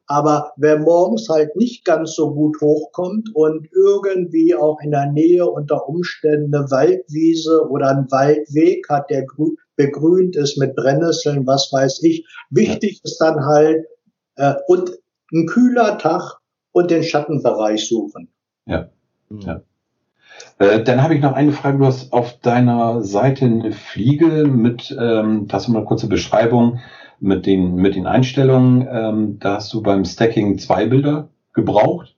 [0.07, 5.47] Aber wer morgens halt nicht ganz so gut hochkommt und irgendwie auch in der Nähe
[5.47, 9.25] unter Umständen eine Waldwiese oder einen Waldweg hat, der
[9.77, 12.27] begrünt ist mit Brennnesseln, was weiß ich.
[12.51, 13.87] Wichtig ist dann halt
[14.37, 14.93] äh, und
[15.33, 16.38] ein kühler Tag
[16.73, 18.29] und den Schattenbereich suchen.
[18.67, 18.90] Ja.
[19.31, 19.62] ja.
[20.59, 21.79] Äh, dann habe ich noch eine Frage.
[21.79, 26.81] Du hast auf deiner Seite eine Fliege mit, ähm, hast du mal eine kurze Beschreibung
[27.20, 28.87] mit den, mit den Einstellungen.
[28.90, 32.14] Ähm, da hast du beim Stacking zwei Bilder gebraucht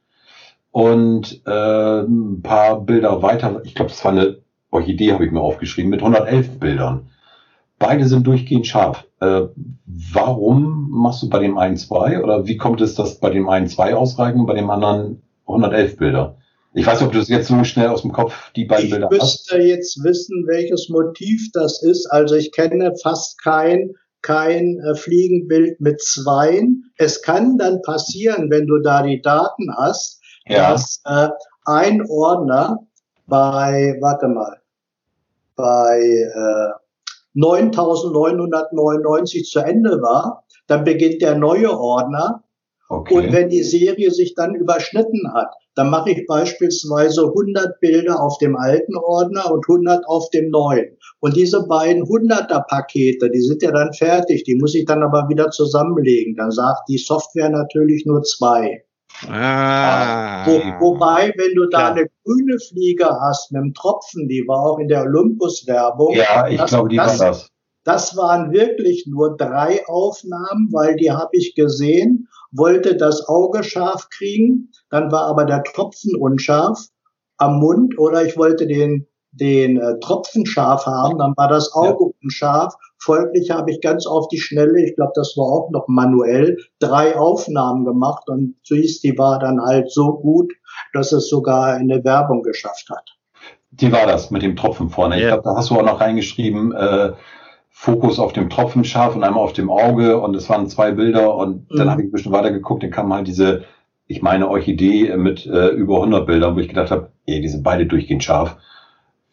[0.70, 3.62] und äh, ein paar Bilder weiter.
[3.64, 4.38] Ich glaube, das war eine
[4.70, 7.08] Orchidee, habe ich mir aufgeschrieben, mit 111 Bildern.
[7.78, 9.06] Beide sind durchgehend scharf.
[9.20, 9.42] Äh,
[9.86, 12.22] warum machst du bei dem einen zwei?
[12.22, 15.96] Oder wie kommt es, dass bei dem einen zwei ausreichen und bei dem anderen 111
[15.96, 16.38] Bilder?
[16.74, 18.90] Ich weiß nicht, ob du das jetzt so schnell aus dem Kopf die beiden ich
[18.90, 19.12] Bilder hast.
[19.12, 22.06] Ich müsste jetzt wissen, welches Motiv das ist.
[22.10, 26.92] Also ich kenne fast kein kein äh, Fliegenbild mit Zweien.
[26.96, 30.70] Es kann dann passieren, wenn du da die Daten hast, ja.
[30.70, 31.28] dass äh,
[31.64, 32.86] ein Ordner
[33.26, 34.60] bei, warte mal,
[35.56, 36.70] bei äh,
[37.34, 42.42] 9999 zu Ende war, dann beginnt der neue Ordner.
[42.88, 43.14] Okay.
[43.14, 48.38] Und wenn die Serie sich dann überschnitten hat, dann mache ich beispielsweise 100 Bilder auf
[48.38, 50.96] dem alten Ordner und 100 auf dem neuen.
[51.20, 55.28] Und diese beiden 100er Pakete, die sind ja dann fertig, die muss ich dann aber
[55.28, 56.34] wieder zusammenlegen.
[56.34, 58.84] Dann sagt die Software natürlich nur zwei.
[59.28, 60.46] Ah.
[60.46, 61.90] Wo, wobei, wenn du da ja.
[61.92, 66.14] eine grüne Fliege hast mit einem Tropfen, die war auch in der Olympus-Werbung.
[66.14, 67.50] Ja, ich glaube, die das, war das.
[67.84, 74.08] Das waren wirklich nur drei Aufnahmen, weil die habe ich gesehen wollte das Auge scharf
[74.10, 76.86] kriegen, dann war aber der Tropfen unscharf
[77.38, 82.04] am Mund oder ich wollte den, den äh, Tropfen scharf haben, dann war das Auge
[82.04, 82.10] ja.
[82.22, 82.74] unscharf.
[82.98, 87.16] Folglich habe ich ganz auf die Schnelle, ich glaube, das war auch noch manuell, drei
[87.16, 90.52] Aufnahmen gemacht und siehst, die war dann halt so gut,
[90.92, 93.16] dass es sogar eine Werbung geschafft hat.
[93.70, 95.16] Die war das mit dem Tropfen vorne.
[95.16, 95.20] Ja.
[95.20, 97.12] Ich glaube, da hast du auch noch reingeschrieben, äh,
[97.78, 101.34] Fokus auf dem Tropfen scharf und einmal auf dem Auge und es waren zwei Bilder
[101.34, 101.76] und mhm.
[101.76, 103.64] dann habe ich ein bisschen weiter geguckt, dann kam halt diese,
[104.06, 107.62] ich meine Orchidee mit äh, über 100 Bildern, wo ich gedacht habe, ey, die sind
[107.62, 108.56] beide durchgehend scharf.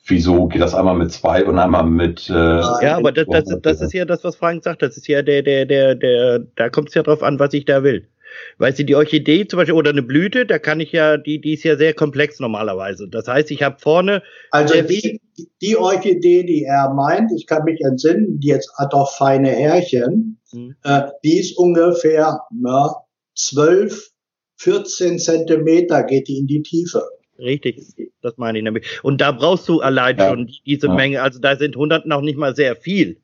[0.05, 2.29] Wieso geht das einmal mit zwei und einmal mit?
[2.29, 4.81] Äh, ja, aber das, das, das ist ja das, was Frank sagt.
[4.81, 7.63] Das ist ja der, der, der, der, da kommt es ja drauf an, was ich
[7.63, 8.09] da will.
[8.57, 11.53] Weißt du, die Orchidee zum Beispiel oder eine Blüte, da kann ich ja, die, die
[11.53, 13.07] ist ja sehr komplex normalerweise.
[13.07, 14.21] Das heißt, ich habe vorne.
[14.51, 15.21] Also die,
[15.61, 20.39] die Orchidee, die er meint, ich kann mich entsinnen, die jetzt hat auch feine Härchen,
[20.51, 20.75] hm.
[20.83, 22.95] äh, die ist ungefähr na,
[23.35, 24.11] 12,
[24.57, 27.03] 14 Zentimeter geht die in die Tiefe.
[27.39, 27.81] Richtig,
[28.21, 28.99] das meine ich nämlich.
[29.03, 30.29] Und da brauchst du allein ja.
[30.29, 30.93] schon diese ja.
[30.93, 31.21] Menge.
[31.21, 33.17] Also da sind 100 noch nicht mal sehr viel,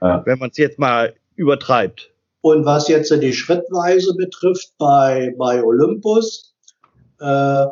[0.00, 0.22] ja.
[0.26, 2.11] wenn man es jetzt mal übertreibt.
[2.42, 6.54] Und was jetzt die Schrittweise betrifft bei, bei Olympus,
[7.20, 7.66] äh,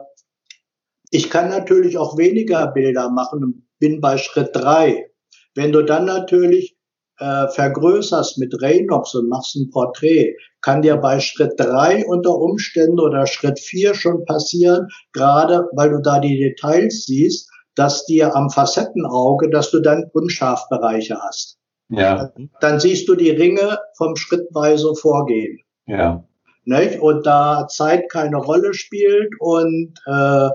[1.10, 5.10] ich kann natürlich auch weniger Bilder machen und bin bei Schritt drei.
[5.56, 6.76] Wenn du dann natürlich
[7.18, 13.00] äh, vergrößerst mit Raynox und machst ein Porträt, kann dir bei Schritt drei unter Umständen
[13.00, 18.50] oder Schritt vier schon passieren, gerade weil du da die Details siehst, dass dir am
[18.50, 21.59] Facettenauge, dass du dann Unscharfbereiche hast.
[21.90, 22.32] Ja.
[22.60, 25.60] Dann siehst du die Ringe vom schrittweise Vorgehen.
[25.86, 26.24] Ja.
[26.64, 27.00] Nicht?
[27.00, 30.48] Und da Zeit keine Rolle spielt und äh,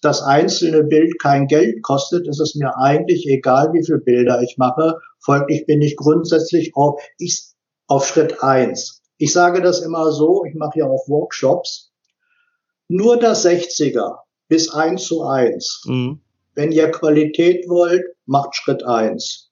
[0.00, 4.56] das einzelne Bild kein Geld kostet, ist es mir eigentlich egal, wie viele Bilder ich
[4.56, 4.98] mache.
[5.18, 7.42] Folglich bin ich grundsätzlich auf, ich,
[7.86, 9.02] auf Schritt eins.
[9.18, 11.92] Ich sage das immer so, ich mache ja auch Workshops.
[12.88, 15.82] Nur das 60er bis eins zu eins.
[15.86, 16.20] Mhm.
[16.54, 19.49] Wenn ihr Qualität wollt, macht Schritt eins.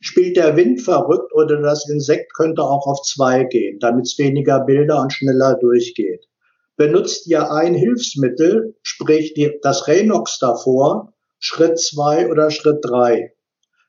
[0.00, 4.60] Spielt der Wind verrückt oder das Insekt könnte auch auf zwei gehen, damit es weniger
[4.60, 6.26] Bilder und schneller durchgeht
[6.76, 13.32] benutzt ihr ein Hilfsmittel, sprich das Renox davor, Schritt zwei oder Schritt drei.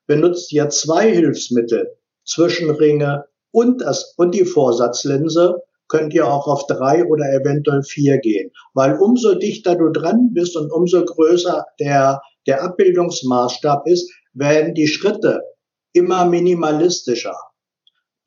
[0.05, 7.05] Benutzt ihr zwei Hilfsmittel, Zwischenringe und, das, und die Vorsatzlinse, könnt ihr auch auf drei
[7.05, 8.51] oder eventuell vier gehen.
[8.73, 14.87] Weil umso dichter du dran bist und umso größer der, der Abbildungsmaßstab ist, werden die
[14.87, 15.41] Schritte
[15.97, 17.35] immer minimalistischer.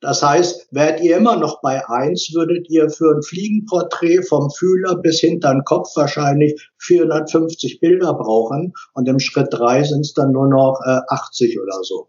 [0.01, 4.95] Das heißt, wärt ihr immer noch bei eins, würdet ihr für ein Fliegenporträt vom Fühler
[4.95, 10.31] bis hinter den Kopf wahrscheinlich 450 Bilder brauchen und im Schritt drei sind es dann
[10.31, 12.07] nur noch äh, 80 oder so.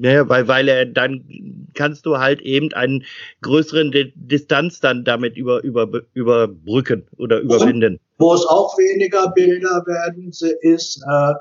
[0.00, 3.04] Ja, weil, weil er dann kannst du halt eben einen
[3.42, 7.94] größeren D Distanz dann damit über, über, überbrücken oder überwinden.
[7.94, 10.30] Und wo es auch weniger Bilder werden,
[10.60, 11.34] ist äh,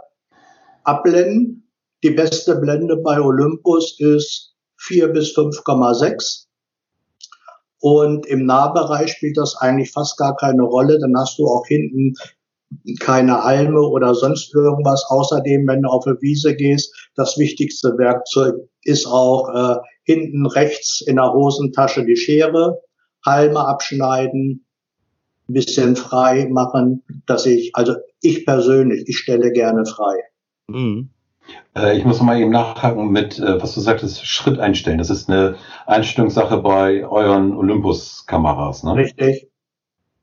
[0.84, 1.67] Abblenden.
[2.08, 6.46] Die beste Blende bei Olympus ist 4 bis 5,6.
[7.82, 11.00] Und im Nahbereich spielt das eigentlich fast gar keine Rolle.
[11.00, 12.14] Dann hast du auch hinten
[13.02, 15.04] keine Halme oder sonst irgendwas.
[15.10, 21.04] Außerdem, wenn du auf eine Wiese gehst, das wichtigste Werkzeug ist auch äh, hinten rechts
[21.06, 22.80] in der Hosentasche die Schere,
[23.26, 24.66] Halme abschneiden,
[25.50, 30.16] ein bisschen frei machen, dass ich, also ich persönlich, ich stelle gerne frei.
[30.68, 31.10] Mhm.
[31.76, 34.98] Äh, ich muss mal eben nachhaken mit, äh, was du sagtest, Schritt einstellen.
[34.98, 38.96] Das ist eine Einstellungssache bei euren Olympus-Kameras, ne?
[38.96, 39.48] Richtig.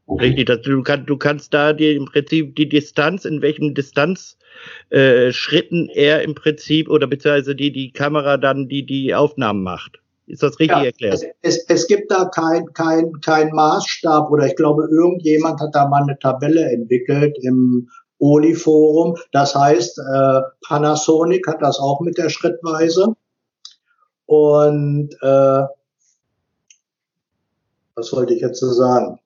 [0.06, 0.26] Okay.
[0.26, 5.88] Richtig, das, du, kann, du kannst da die, im Prinzip die Distanz, in welchen Distanzschritten
[5.88, 10.00] äh, er im Prinzip oder beziehungsweise die, die Kamera dann die, die Aufnahmen macht.
[10.26, 11.14] Ist das richtig ja, erklärt?
[11.14, 15.88] Es, es, es gibt da kein, kein, kein Maßstab oder ich glaube, irgendjemand hat da
[15.88, 17.88] mal eine Tabelle entwickelt im
[18.24, 19.16] Oli-Forum.
[19.32, 23.14] Das heißt, äh, Panasonic hat das auch mit der Schrittweise.
[24.26, 25.62] Und äh,
[27.94, 29.20] was wollte ich jetzt so sagen?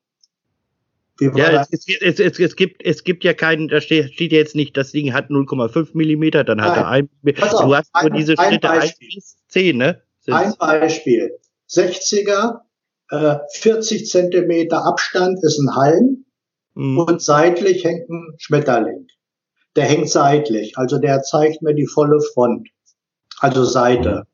[1.20, 4.76] Ja, es, es, es, es, gibt, es gibt ja keinen, da steht, steht jetzt nicht,
[4.76, 6.78] das Ding hat 0,5 Millimeter, dann hat Nein.
[6.78, 10.03] er ein, Pass du hast nur diese Schritte 1 bis 10, ne?
[10.20, 10.40] Sind's.
[10.40, 11.32] Ein Beispiel.
[11.68, 12.61] 60er,
[13.11, 16.24] äh, 40 Zentimeter Abstand ist ein Halm,
[16.79, 16.99] Mhm.
[17.01, 19.09] Und seitlich hängt ein Schmetterling.
[19.74, 22.68] Der hängt seitlich, also der zeigt mir die volle Front,
[23.41, 24.26] also Seite.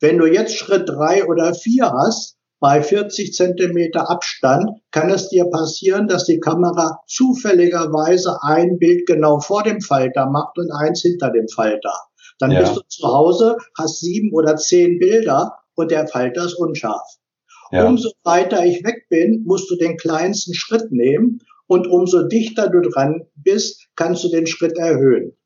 [0.00, 5.44] Wenn du jetzt Schritt drei oder vier hast, bei 40 Zentimeter Abstand kann es dir
[5.44, 11.30] passieren, dass die Kamera zufälligerweise ein Bild genau vor dem Falter macht und eins hinter
[11.30, 11.92] dem Falter.
[12.40, 12.60] Dann ja.
[12.60, 17.06] bist du zu Hause, hast sieben oder zehn Bilder und der Falter ist unscharf.
[17.70, 17.86] Ja.
[17.86, 21.40] Umso weiter ich weg bin, musst du den kleinsten Schritt nehmen
[21.70, 25.36] und umso dichter du dran bist, kannst du den Schritt erhöhen.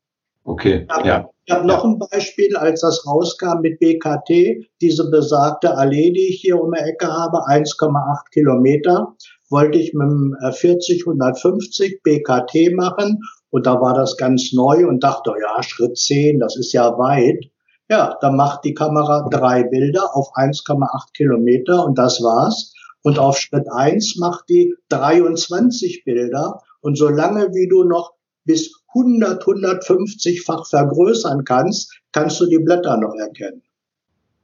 [0.43, 0.87] Okay.
[0.87, 1.29] Ich habe ja.
[1.51, 1.89] hab noch ja.
[1.91, 6.81] ein Beispiel, als das rauskam mit BKT, diese besagte Allee, die ich hier um die
[6.81, 9.13] Ecke habe, 1,8 Kilometer,
[9.51, 13.21] wollte ich mit dem 40 150 BKT machen
[13.51, 17.45] und da war das ganz neu und dachte, ja, Schritt 10, das ist ja weit.
[17.87, 22.73] Ja, da macht die Kamera drei Bilder auf 1,8 Kilometer und das war's.
[23.05, 26.63] Und auf Schritt eins macht die 23 Bilder.
[26.81, 28.13] Und solange wie du noch
[28.45, 33.61] bis 100, 150-fach vergrößern kannst, kannst du die Blätter noch erkennen.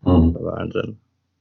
[0.04, 0.38] Mhm.
[0.40, 1.00] Wahnsinn.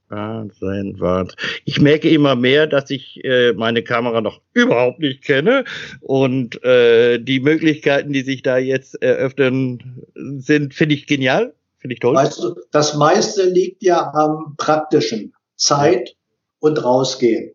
[0.09, 1.37] Wahnsinn, Wahnsinn.
[1.67, 5.67] Ich merke immer mehr, dass ich äh, meine Kamera noch überhaupt nicht kenne
[6.01, 10.07] und äh, die Möglichkeiten, die sich da jetzt eröffnen,
[10.39, 12.15] sind, finde ich genial, finde ich toll.
[12.15, 15.35] Weißt du, das meiste liegt ja am praktischen.
[15.61, 16.17] Zeit,
[16.61, 17.55] und rausgehen.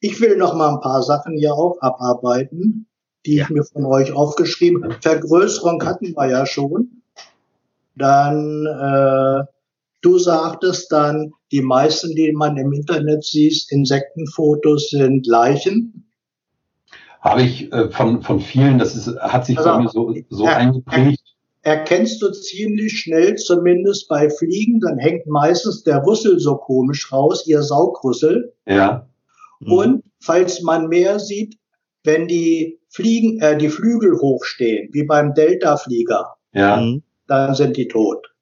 [0.00, 2.86] Ich will noch mal ein paar Sachen hier auch abarbeiten,
[3.24, 3.44] die ja.
[3.44, 4.96] ich mir von euch aufgeschrieben habe.
[5.00, 7.02] Vergrößerung hatten wir ja schon.
[7.96, 9.44] Dann, äh,
[10.02, 16.04] du sagtest dann, die meisten, die man im Internet sieht, Insektenfotos sind Leichen.
[17.20, 20.44] Habe ich äh, von, von vielen, das ist, hat sich also, bei mir so, so
[20.44, 21.23] ja, eingeprägt.
[21.64, 27.46] Erkennst du ziemlich schnell, zumindest bei Fliegen, dann hängt meistens der Rüssel so komisch raus,
[27.46, 28.52] ihr Saugrüssel.
[28.66, 29.08] Ja.
[29.60, 29.72] Mhm.
[29.72, 31.58] Und falls man mehr sieht,
[32.04, 36.76] wenn die Fliegen, äh, die Flügel hochstehen, wie beim Delta-Flieger, ja.
[36.76, 37.02] Mhm.
[37.26, 38.34] dann sind die tot.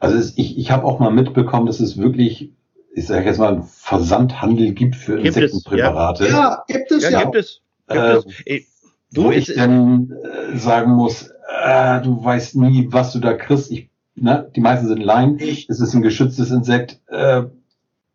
[0.00, 2.52] Also es, ich, ich habe auch mal mitbekommen, dass es wirklich,
[2.94, 6.24] ich sage jetzt mal, einen Versandhandel gibt für gibt Insektenpräparate.
[6.24, 6.36] Es, ja.
[6.36, 6.64] ja.
[6.66, 7.10] gibt es ja.
[7.10, 7.22] ja.
[7.22, 7.60] Gibt es.
[7.86, 8.16] Gibt äh,
[8.56, 8.64] es.
[9.12, 13.70] Du, wo ich dann äh, sagen muss, äh, du weißt nie, was du da kriegst.
[13.70, 15.38] Ich, ne, die meisten sind Laien.
[15.38, 17.00] Es ist ein geschütztes Insekt.
[17.08, 17.44] Äh,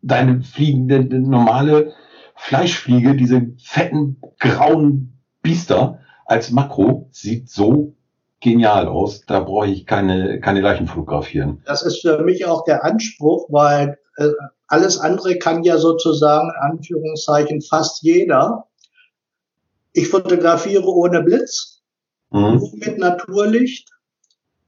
[0.02, 1.92] deine fliegende normale
[2.36, 7.94] Fleischfliege, diese fetten grauen Biester als Makro sieht so
[8.40, 9.22] genial aus.
[9.26, 11.62] Da brauche ich keine, keine Leichen fotografieren.
[11.66, 14.30] Das ist für mich auch der Anspruch, weil äh,
[14.66, 18.66] alles andere kann ja sozusagen, Anführungszeichen, fast jeder.
[19.92, 21.79] Ich fotografiere ohne Blitz,
[22.30, 22.56] mhm.
[22.56, 23.88] nur mit Naturlicht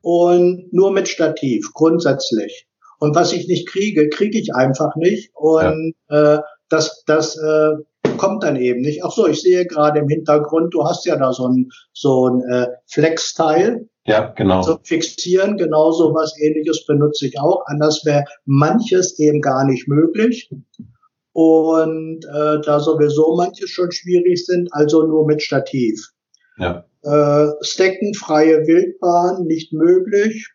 [0.00, 2.66] und nur mit Stativ, grundsätzlich.
[2.98, 5.32] Und was ich nicht kriege, kriege ich einfach nicht.
[5.34, 6.36] Und ja.
[6.36, 7.72] äh, das, das äh,
[8.16, 9.04] kommt dann eben nicht.
[9.04, 12.42] Ach so, ich sehe gerade im Hintergrund, du hast ja da so ein, so ein
[12.48, 13.88] äh, Flex-Teil.
[14.04, 14.62] Ja, genau.
[14.62, 17.64] So fixieren, genauso was ähnliches benutze ich auch.
[17.66, 20.50] Anders wäre manches eben gar nicht möglich.
[21.32, 26.12] Und äh, da sowieso manche schon schwierig sind, also nur mit Stativ.
[26.58, 26.84] Ja.
[27.02, 30.52] Äh, Stecken, freie Wildbahn, nicht möglich.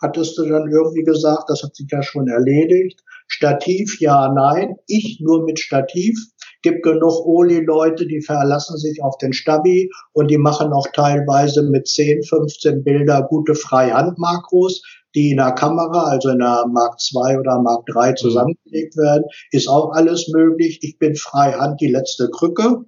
[0.00, 3.00] Hattest du dann irgendwie gesagt, das hat sich ja schon erledigt.
[3.28, 4.76] Stativ, ja, nein.
[4.86, 6.18] Ich nur mit Stativ.
[6.62, 11.86] Gibt genug Oli-Leute, die verlassen sich auf den Stabi und die machen auch teilweise mit
[11.86, 14.82] 10, 15 Bilder gute Freihandmakros
[15.16, 18.16] die in der Kamera, also in der Mark II oder Mark III mhm.
[18.16, 20.78] zusammengelegt werden, ist auch alles möglich.
[20.82, 22.84] Ich bin Freihand die letzte Krücke.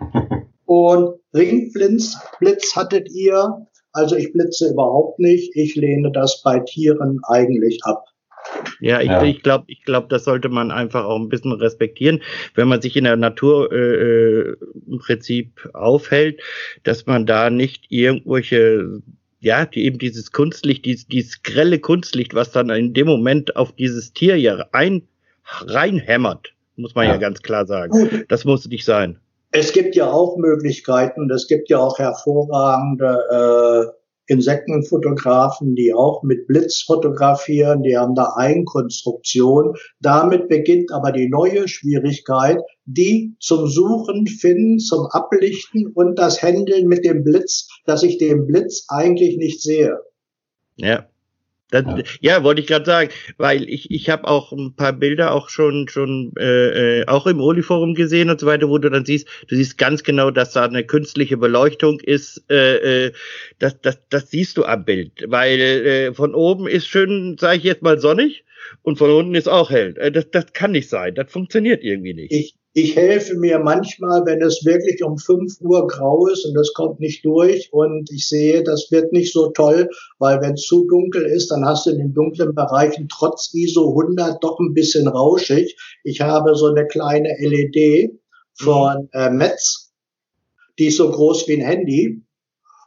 [0.70, 3.66] Und Ringblitz Blitz hattet ihr.
[3.90, 5.50] Also ich blitze überhaupt nicht.
[5.56, 8.04] Ich lehne das bei Tieren eigentlich ab.
[8.78, 9.20] Ja, ich, ja.
[9.24, 12.22] ich glaube, ich glaube, das sollte man einfach auch ein bisschen respektieren,
[12.54, 14.56] wenn man sich in der Natur äh, äh
[14.86, 16.40] im Prinzip aufhält,
[16.84, 19.02] dass man da nicht irgendwelche
[19.40, 23.74] ja, die eben dieses Kunstlicht, dieses, dieses grelle Kunstlicht, was dann in dem Moment auf
[23.74, 25.08] dieses Tier ja ein,
[25.42, 27.14] reinhämmert, muss man ja.
[27.14, 28.24] ja ganz klar sagen.
[28.28, 29.18] Das muss nicht sein.
[29.52, 34.00] Es gibt ja auch Möglichkeiten, es gibt ja auch hervorragende äh,
[34.32, 39.74] Insektenfotografen, die auch mit Blitz fotografieren, die haben da Eigenkonstruktion.
[39.98, 46.86] Damit beginnt aber die neue Schwierigkeit, die zum Suchen, Finden, zum Ablichten und das Händeln
[46.86, 49.98] mit dem Blitz, dass ich den Blitz eigentlich nicht sehe.
[50.76, 51.09] Ja.
[51.70, 52.04] Das, ja.
[52.20, 52.44] ja.
[52.44, 56.32] wollte ich gerade sagen, weil ich ich habe auch ein paar Bilder auch schon schon
[56.38, 59.78] äh, äh, auch im Oli-Forum gesehen und so weiter, wo du dann siehst, du siehst
[59.78, 62.44] ganz genau, dass da eine künstliche Beleuchtung ist.
[62.50, 63.12] Äh, äh,
[63.58, 67.64] das das das siehst du am Bild, weil äh, von oben ist schön, sage ich
[67.64, 68.44] jetzt mal sonnig
[68.82, 69.94] und von unten ist auch hell.
[69.98, 72.32] Äh, das das kann nicht sein, das funktioniert irgendwie nicht.
[72.32, 76.72] Ich ich helfe mir manchmal, wenn es wirklich um 5 Uhr grau ist und das
[76.72, 80.86] kommt nicht durch und ich sehe, das wird nicht so toll, weil wenn es zu
[80.86, 85.08] dunkel ist, dann hast du in den dunklen Bereichen trotz ISO 100 doch ein bisschen
[85.08, 85.76] rauschig.
[86.04, 88.12] Ich habe so eine kleine LED
[88.54, 89.92] von äh, Metz,
[90.78, 92.22] die ist so groß wie ein Handy.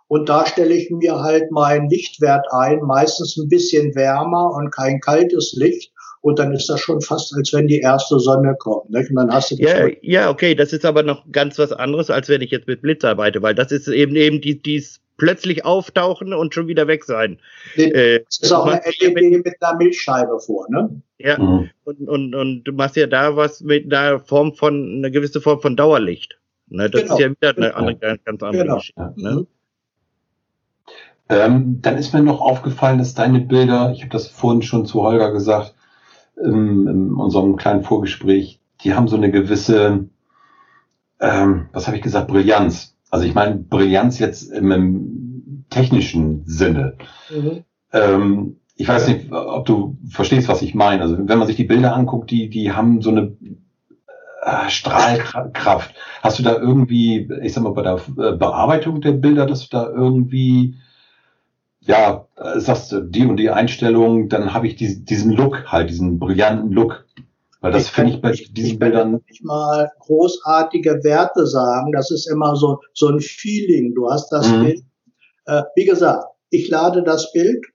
[0.07, 4.99] Und da stelle ich mir halt meinen Lichtwert ein, meistens ein bisschen wärmer und kein
[4.99, 5.92] kaltes Licht
[6.23, 8.89] und dann ist das schon fast, als wenn die erste Sonne kommt.
[8.89, 9.09] Nicht?
[9.09, 12.29] Und dann hast du ja, ja, okay, das ist aber noch ganz was anderes, als
[12.29, 16.33] wenn ich jetzt mit Blitz arbeite, weil das ist eben eben die, dies plötzlich auftauchen
[16.33, 17.39] und schon wieder weg sein.
[17.75, 21.01] Äh, das ist auch eine LED mit, mit einer Milchscheibe vor, ne?
[21.17, 21.69] Ja, mhm.
[21.83, 25.59] und, und, und du machst ja da was mit einer Form von, eine gewisse Form
[25.59, 26.39] von Dauerlicht.
[26.69, 26.89] Ne?
[26.89, 27.15] Das genau.
[27.15, 27.75] ist ja wieder eine genau.
[27.75, 28.75] andere, ganz andere genau.
[28.77, 29.13] Geschichte.
[29.17, 29.31] Ne?
[29.31, 29.47] Mhm.
[31.27, 35.01] Ähm, dann ist mir noch aufgefallen, dass deine Bilder, ich habe das vorhin schon zu
[35.01, 35.73] Holger gesagt,
[36.37, 40.09] in, in unserem kleinen Vorgespräch, die haben so eine gewisse,
[41.19, 42.95] ähm, was habe ich gesagt, Brillanz.
[43.09, 46.95] Also ich meine Brillanz jetzt im, im technischen Sinne.
[47.29, 47.63] Mhm.
[47.91, 51.01] Ähm, ich weiß nicht, ob du verstehst, was ich meine.
[51.03, 53.37] Also wenn man sich die Bilder anguckt, die, die haben so eine
[54.41, 55.93] äh, Strahlkraft.
[56.21, 59.77] Hast du da irgendwie, ich sag mal, bei der äh, Bearbeitung der Bilder, dass du
[59.77, 60.75] da irgendwie
[61.85, 65.89] ja, äh, sagst du, die und die Einstellung, dann habe ich diesen, diesen Look halt,
[65.89, 67.05] diesen brillanten Look.
[67.61, 69.21] Weil das finde ich bei ich, diesen ich Bildern.
[69.25, 71.93] nicht mal großartige Werte sagen.
[71.93, 73.93] Das ist immer so, so ein Feeling.
[73.95, 74.63] Du hast das mhm.
[74.65, 74.83] Bild.
[75.45, 77.65] Äh, wie gesagt, ich lade das Bild.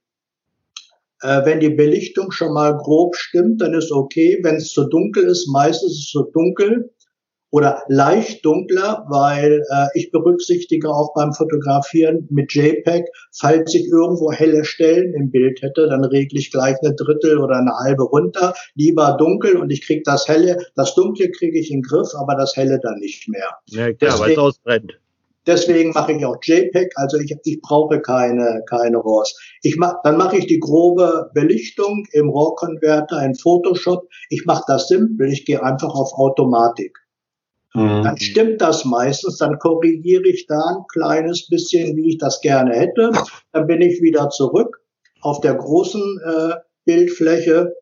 [1.23, 4.39] Äh, wenn die Belichtung schon mal grob stimmt, dann ist okay.
[4.43, 6.93] Wenn es zu dunkel ist, meistens ist es zu dunkel.
[7.51, 14.31] Oder leicht dunkler, weil äh, ich berücksichtige auch beim Fotografieren mit JPEG, falls ich irgendwo
[14.33, 18.55] helle Stellen im Bild hätte, dann regle ich gleich eine Drittel oder eine halbe runter.
[18.75, 22.35] Lieber dunkel und ich kriege das helle, das dunkle kriege ich in den Griff, aber
[22.35, 23.49] das helle dann nicht mehr.
[23.67, 24.99] Ja, klar, weil es ausbrennt.
[25.47, 29.35] Deswegen mache ich auch JPEG, also ich, ich brauche keine, keine RAWs.
[29.63, 34.07] Ich mach, dann mache ich die grobe Belichtung im RAW-Converter in Photoshop.
[34.29, 36.99] Ich mache das simpel, ich gehe einfach auf Automatik.
[37.79, 38.03] Mhm.
[38.05, 42.75] Dann stimmt das meistens, dann korrigiere ich da ein kleines bisschen, wie ich das gerne
[42.75, 43.13] hätte.
[43.53, 44.81] Dann bin ich wieder zurück
[45.21, 46.55] auf der großen äh,
[46.85, 47.75] Bildfläche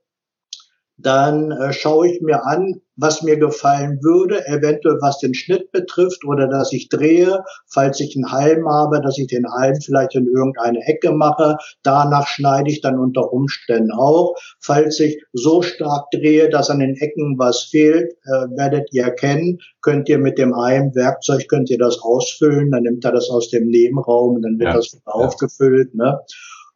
[0.98, 6.24] dann äh, schaue ich mir an, was mir gefallen würde, eventuell was den Schnitt betrifft
[6.24, 10.26] oder dass ich drehe, falls ich einen Halm habe, dass ich den Halm vielleicht in
[10.26, 11.56] irgendeine Ecke mache.
[11.82, 14.34] Danach schneide ich dann unter Umständen auch.
[14.60, 19.58] Falls ich so stark drehe, dass an den Ecken was fehlt, äh, werdet ihr erkennen,
[19.82, 23.50] könnt ihr mit dem einen Werkzeug, könnt ihr das ausfüllen, dann nimmt er das aus
[23.50, 25.12] dem Nebenraum und dann wird ja, das wieder ja.
[25.12, 25.94] aufgefüllt.
[25.94, 26.18] Ne?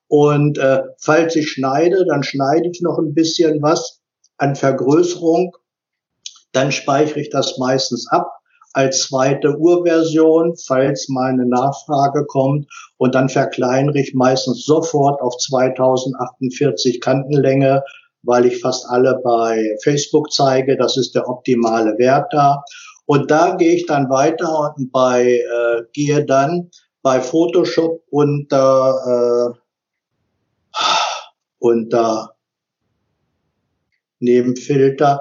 [0.08, 4.00] Und äh, falls ich schneide, dann schneide ich noch ein bisschen was
[4.38, 5.56] an Vergrößerung.
[6.52, 8.40] Dann speichere ich das meistens ab
[8.72, 12.66] als zweite Urversion, falls mal eine Nachfrage kommt.
[12.98, 17.82] Und dann verkleinere ich meistens sofort auf 2048 Kantenlänge,
[18.22, 20.76] weil ich fast alle bei Facebook zeige.
[20.76, 22.62] Das ist der optimale Wert da.
[23.06, 26.70] Und da gehe ich dann weiter und bei äh, gehe dann
[27.02, 29.58] bei Photoshop unter äh,
[31.58, 32.34] unter
[34.20, 35.20] neben Filter,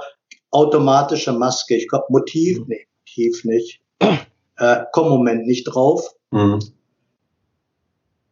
[0.52, 1.76] automatische Maske.
[1.76, 2.66] Ich glaube, Motiv, mhm.
[2.68, 3.82] nee, Motiv nicht.
[4.58, 6.16] Äh, komm Moment nicht drauf.
[6.32, 6.60] Mhm.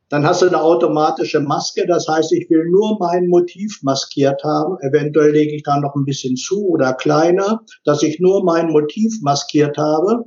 [0.09, 4.77] Dann hast du eine automatische Maske, das heißt, ich will nur mein Motiv maskiert haben.
[4.79, 9.21] Eventuell lege ich da noch ein bisschen zu oder kleiner, dass ich nur mein Motiv
[9.21, 10.23] maskiert habe.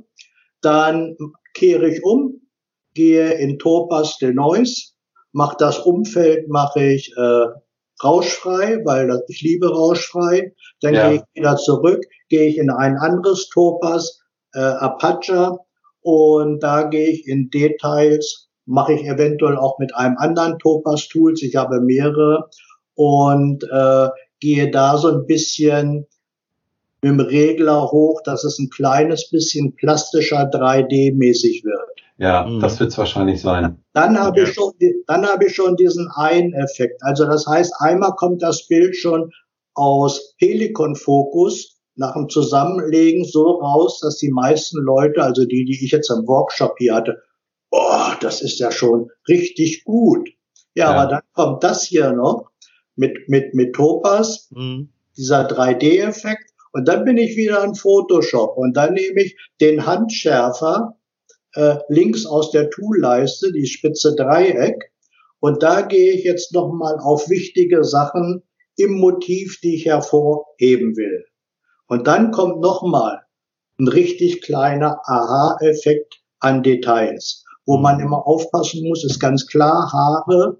[0.61, 1.17] Dann
[1.55, 2.41] kehre ich um,
[2.93, 4.91] gehe in Topaz de Noise,
[5.31, 7.45] mache das Umfeld, mache ich äh,
[8.03, 10.53] rauschfrei, weil das, ich liebe rauschfrei.
[10.81, 11.09] Dann ja.
[11.09, 14.21] gehe ich wieder zurück, gehe ich in ein anderes Topaz,
[14.53, 15.57] äh, Apache,
[16.01, 21.55] und da gehe ich in Details, mache ich eventuell auch mit einem anderen Topaz-Tools, ich
[21.55, 22.49] habe mehrere,
[22.95, 26.07] und äh, gehe da so ein bisschen
[27.01, 31.90] mit dem Regler hoch, dass es ein kleines bisschen plastischer 3D-mäßig wird.
[32.21, 32.59] Ja, mhm.
[32.59, 33.83] das wird es wahrscheinlich sein.
[33.93, 34.45] Dann habe ja.
[34.45, 34.73] ich schon,
[35.07, 37.01] dann habe ich schon diesen einen Effekt.
[37.01, 39.31] Also das heißt, einmal kommt das Bild schon
[39.73, 45.91] aus Helikon-Fokus nach dem Zusammenlegen so raus, dass die meisten Leute, also die, die ich
[45.91, 47.23] jetzt im Workshop hier hatte,
[47.71, 50.29] oh, das ist ja schon richtig gut.
[50.75, 50.91] Ja, ja.
[50.91, 52.51] aber dann kommt das hier noch
[52.95, 54.89] mit, mit, mit Topaz, mhm.
[55.17, 56.51] dieser 3D-Effekt.
[56.71, 60.97] Und dann bin ich wieder in Photoshop und dann nehme ich den Handschärfer
[61.53, 64.91] äh, links aus der Toolleiste, die Spitze Dreieck.
[65.39, 68.43] Und da gehe ich jetzt nochmal auf wichtige Sachen
[68.77, 71.25] im Motiv, die ich hervorheben will.
[71.87, 73.21] Und dann kommt nochmal
[73.79, 77.43] ein richtig kleiner Aha-Effekt an Details.
[77.65, 80.57] Wo man immer aufpassen muss, ist ganz klar, Haare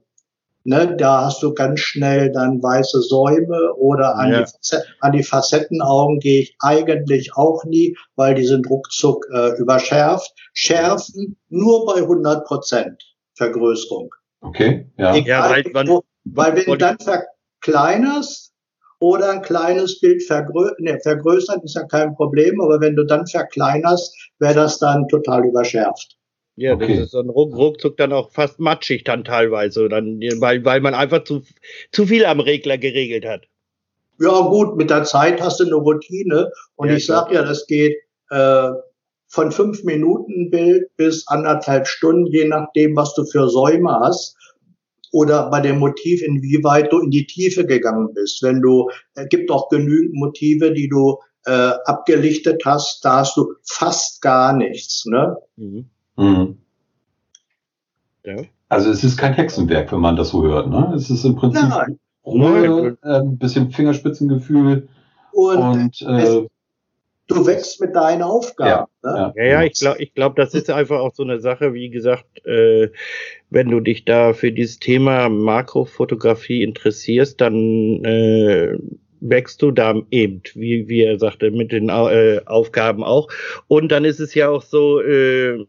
[0.63, 4.43] Ne, da hast du ganz schnell dann weiße Säume oder an, ja.
[4.43, 10.31] die, an die Facettenaugen gehe ich eigentlich auch nie, weil die sind ruckzuck äh, überschärft.
[10.53, 13.01] Schärfen nur bei 100 Prozent
[13.35, 14.09] Vergrößerung.
[14.41, 15.15] Okay, ja.
[15.15, 18.51] Egal, ja weil, wo, weil wenn du dann verkleinerst
[18.99, 23.25] oder ein kleines Bild vergrö ne, vergrößern, ist ja kein Problem, aber wenn du dann
[23.25, 26.17] verkleinerst, wäre das dann total überschärft.
[26.55, 26.95] Ja, okay.
[26.95, 30.93] das ist so ein ruckzuck dann auch fast matschig dann teilweise, dann, weil, weil man
[30.93, 31.43] einfach zu,
[31.91, 33.47] zu viel am Regler geregelt hat.
[34.19, 37.65] Ja gut, mit der Zeit hast du eine Routine und ja, ich sag ja, das
[37.65, 37.95] geht
[38.29, 38.69] äh,
[39.27, 44.35] von fünf Minuten Bild bis anderthalb Stunden, je nachdem, was du für Säume hast
[45.11, 48.43] oder bei dem Motiv, inwieweit du in die Tiefe gegangen bist.
[48.43, 53.53] Wenn du, es gibt auch genügend Motive, die du äh, abgelichtet hast, da hast du
[53.63, 55.05] fast gar nichts.
[55.05, 55.37] Ne?
[55.55, 55.89] Mhm.
[56.17, 56.57] Mhm.
[58.23, 58.35] Ja.
[58.69, 60.69] Also es ist kein Hexenwerk, wenn man das so hört.
[60.69, 60.93] Ne?
[60.95, 61.99] Es ist im Prinzip Nein.
[62.25, 64.87] Ruhe, äh, ein bisschen Fingerspitzengefühl
[65.31, 66.47] und, und äh,
[67.27, 68.87] du wächst mit deinen Aufgaben.
[69.03, 69.33] Ja, ne?
[69.35, 72.45] ja, ja, ich glaube, ich glaub, das ist einfach auch so eine Sache, wie gesagt,
[72.45, 72.89] äh,
[73.49, 78.77] wenn du dich da für dieses Thema Makrofotografie interessierst, dann äh,
[79.19, 83.29] wächst du da eben, wie, wie er sagte, mit den äh, Aufgaben auch.
[83.67, 85.65] Und dann ist es ja auch so, äh,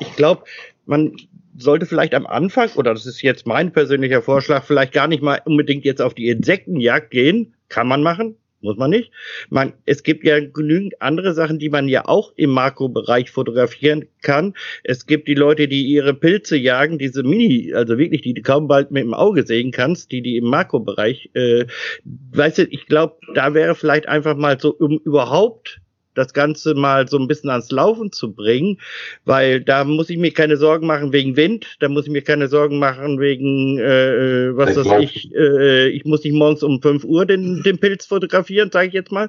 [0.00, 0.44] ich glaube,
[0.84, 1.16] man
[1.58, 5.40] sollte vielleicht am Anfang, oder das ist jetzt mein persönlicher Vorschlag, vielleicht gar nicht mal
[5.44, 7.54] unbedingt jetzt auf die Insektenjagd gehen.
[7.68, 9.10] Kann man machen, muss man nicht.
[9.48, 14.54] Man, es gibt ja genügend andere Sachen, die man ja auch im Makrobereich fotografieren kann.
[14.84, 18.68] Es gibt die Leute, die ihre Pilze jagen, diese Mini, also wirklich, die du kaum
[18.68, 21.66] bald mit dem Auge sehen kannst, die die im Makrobereich, äh,
[22.04, 25.80] weißt du, ich glaube, da wäre vielleicht einfach mal so, um überhaupt
[26.16, 28.78] das Ganze mal so ein bisschen ans Laufen zu bringen,
[29.24, 32.48] weil da muss ich mir keine Sorgen machen wegen Wind, da muss ich mir keine
[32.48, 37.04] Sorgen machen wegen, äh, äh was weiß ich, äh, ich muss nicht morgens um 5
[37.04, 39.28] Uhr den, den Pilz fotografieren, sage ich jetzt mal.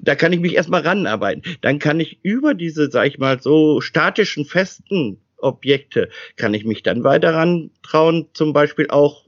[0.00, 1.42] Da kann ich mich erstmal ranarbeiten.
[1.60, 6.82] Dann kann ich über diese, sag ich mal, so statischen, festen Objekte, kann ich mich
[6.82, 9.24] dann weiter rantrauen, zum Beispiel auch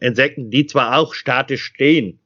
[0.00, 2.19] Insekten, die zwar auch statisch stehen,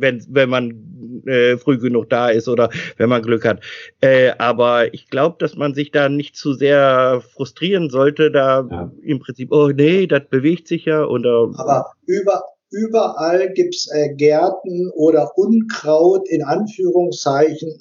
[0.00, 3.60] wenn, wenn man äh, früh genug da ist oder wenn man Glück hat.
[4.00, 8.92] Äh, aber ich glaube, dass man sich da nicht zu sehr frustrieren sollte, da ja.
[9.02, 11.50] im Prinzip, oh nee, das bewegt sich ja oder.
[11.56, 17.78] Aber über, überall gibt's äh, Gärten oder Unkraut in Anführungszeichen.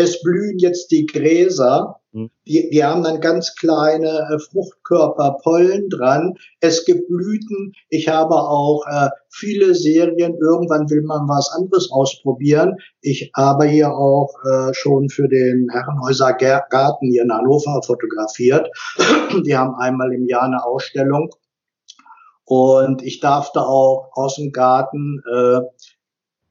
[0.00, 2.28] Es blühen jetzt die Gräser hm.
[2.46, 6.34] Die, die haben dann ganz kleine äh, Fruchtkörper, Pollen dran.
[6.58, 7.72] Es gibt Blüten.
[7.88, 10.36] Ich habe auch äh, viele Serien.
[10.40, 12.76] Irgendwann will man was anderes ausprobieren.
[13.00, 18.68] Ich habe hier auch äh, schon für den Herrenhäuser Garten hier in Hannover fotografiert.
[19.46, 21.30] Die haben einmal im Jahr eine Ausstellung.
[22.44, 25.60] Und ich darf da auch aus dem Garten, äh,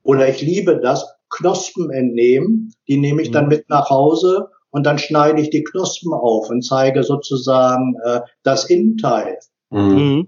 [0.04, 2.74] oder ich liebe das, Knospen entnehmen.
[2.88, 3.50] Die nehme ich dann mhm.
[3.50, 8.70] mit nach Hause und dann schneide ich die Knospen auf und zeige sozusagen äh, das
[8.70, 9.40] Innenteil.
[9.72, 10.28] Mhm.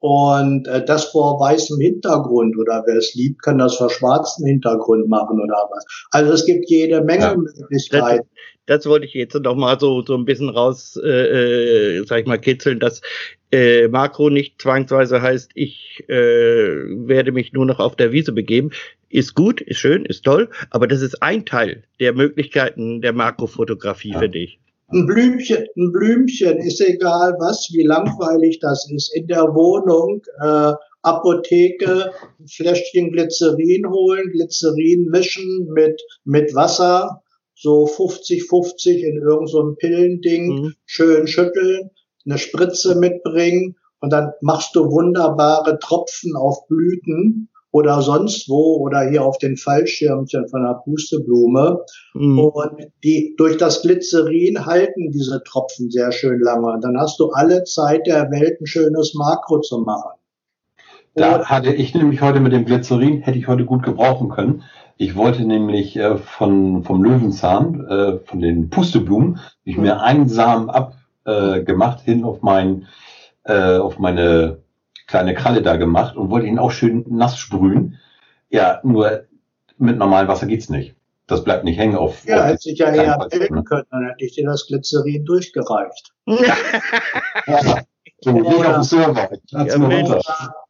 [0.00, 5.08] Und äh, das vor weißem Hintergrund oder wer es liebt, kann das vor schwarzem Hintergrund
[5.08, 5.84] machen oder was.
[6.12, 7.36] Also es gibt jede Menge ja.
[7.36, 8.28] Möglichkeiten.
[8.66, 12.20] Das, das, wollte ich jetzt noch mal so so ein bisschen raus, äh, äh, sag
[12.20, 13.00] ich mal, kitzeln, dass
[13.50, 18.70] äh, Makro nicht zwangsweise heißt, ich äh, werde mich nur noch auf der Wiese begeben
[19.08, 24.12] ist gut, ist schön, ist toll, aber das ist ein Teil der Möglichkeiten der Makrofotografie
[24.12, 24.18] ja.
[24.18, 24.58] für dich.
[24.90, 29.14] Ein Blümchen, ein Blümchen ist egal was, wie langweilig das ist.
[29.14, 37.22] In der Wohnung, äh, Apotheke, ein Fläschchen Glycerin holen, Glycerin mischen mit, mit Wasser,
[37.54, 40.74] so 50-50 in irgendeinem so Pillending, mhm.
[40.86, 41.90] schön schütteln,
[42.24, 49.08] eine Spritze mitbringen und dann machst du wunderbare Tropfen auf Blüten oder sonst wo oder
[49.08, 51.84] hier auf den Fallschirmchen von der Pusteblume.
[52.14, 52.38] Mhm.
[52.38, 56.68] Und die durch das Glycerin halten diese Tropfen sehr schön lange.
[56.72, 60.12] Und dann hast du alle Zeit der Welt ein schönes Makro zu machen.
[61.14, 64.62] Da hatte ich nämlich heute mit dem Glycerin, hätte ich heute gut gebrauchen können.
[64.96, 70.00] Ich wollte nämlich äh, von, vom Löwenzahn, äh, von den Pusteblumen, ich mir mhm.
[70.00, 72.86] einen Samen abgemacht äh, hin auf mein,
[73.44, 74.58] äh, auf meine
[75.08, 77.98] kleine Kralle da gemacht und wollte ihn auch schön nass sprühen.
[78.50, 79.24] Ja, nur
[79.78, 80.94] mit normalem Wasser geht's nicht.
[81.26, 82.24] Das bleibt nicht hängen auf.
[82.24, 83.64] Ja, hätte sich ja eher melden ne?
[83.64, 86.14] können, dann hätte ich dir das Glycerin durchgereicht.
[86.26, 86.56] ja,
[88.20, 89.28] so wie auf dem Server.
[89.50, 90.20] Ja,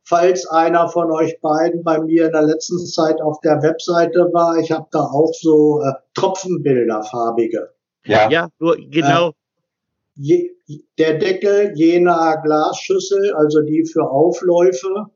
[0.05, 4.57] falls einer von euch beiden bei mir in der letzten Zeit auf der Webseite war,
[4.57, 7.71] ich habe da auch so äh, Tropfenbilder, farbige.
[8.05, 9.29] Ja, ja nur genau.
[9.29, 9.33] Äh,
[10.15, 10.51] je,
[10.99, 15.07] der Deckel jener Glasschüssel, also die für Aufläufe,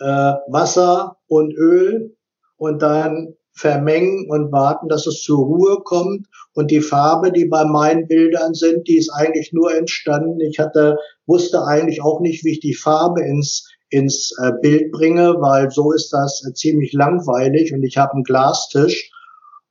[0.00, 2.16] äh, Wasser und Öl
[2.56, 6.26] und dann vermengen und warten, dass es zur Ruhe kommt.
[6.54, 10.40] Und die Farbe, die bei meinen Bildern sind, die ist eigentlich nur entstanden.
[10.40, 15.36] Ich hatte, wusste eigentlich auch nicht, wie ich die Farbe ins, ins äh, Bild bringe,
[15.40, 19.10] weil so ist das äh, ziemlich langweilig und ich habe einen Glastisch.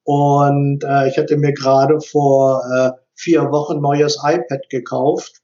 [0.05, 5.41] Und äh, ich hatte mir gerade vor äh, vier Wochen neues iPad gekauft.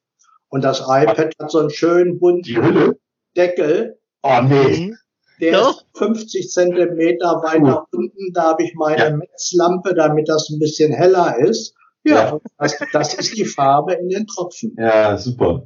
[0.50, 2.96] Und das iPad hat so einen schönen bunten
[3.36, 4.00] Deckel.
[4.24, 4.94] Oh nee.
[5.40, 5.70] Der Doch.
[5.70, 7.98] ist 50 Zentimeter weiter uh.
[7.98, 8.34] unten.
[8.34, 9.16] Da habe ich meine ja.
[9.16, 11.76] Metzlampe, damit das ein bisschen heller ist.
[12.04, 12.40] Ja, ja.
[12.58, 14.76] Das, das, ist die Farbe in den Tropfen.
[14.78, 15.64] Ja, super.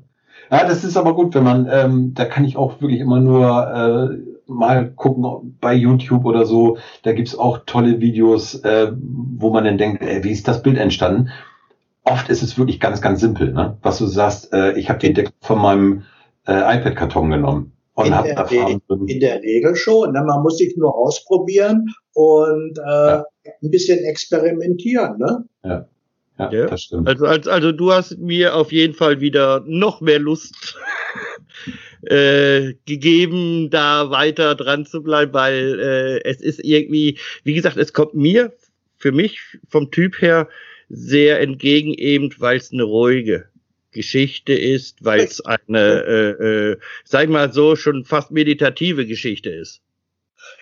[0.51, 3.47] Ja, das ist aber gut, wenn man, ähm, da kann ich auch wirklich immer nur
[3.47, 6.77] äh, mal gucken bei YouTube oder so.
[7.03, 10.77] Da gibt's auch tolle Videos, äh, wo man dann denkt, ey, wie ist das Bild
[10.77, 11.29] entstanden?
[12.03, 13.77] Oft ist es wirklich ganz, ganz simpel, ne?
[13.81, 16.03] Was du sagst, äh, ich habe den Deckel von meinem
[16.47, 17.71] äh, iPad-Karton genommen.
[17.95, 18.81] Und in, hab der drin.
[19.07, 20.13] in der Regel schon.
[20.13, 20.23] Ne?
[20.23, 23.25] Man muss sich nur ausprobieren und äh, ja.
[23.45, 25.17] ein bisschen experimentieren.
[25.19, 25.45] Ne?
[25.63, 25.87] Ja.
[26.39, 27.07] Ja, ja, das stimmt.
[27.07, 30.75] Also, also, also du hast mir auf jeden Fall wieder noch mehr Lust
[32.01, 37.93] äh, gegeben, da weiter dran zu bleiben, weil äh, es ist irgendwie, wie gesagt, es
[37.93, 38.51] kommt mir,
[38.97, 40.47] für mich vom Typ her,
[40.93, 43.45] sehr entgegen, eben weil es eine ruhige
[43.91, 49.49] Geschichte ist, weil es eine, äh, äh, sag ich mal so, schon fast meditative Geschichte
[49.49, 49.81] ist.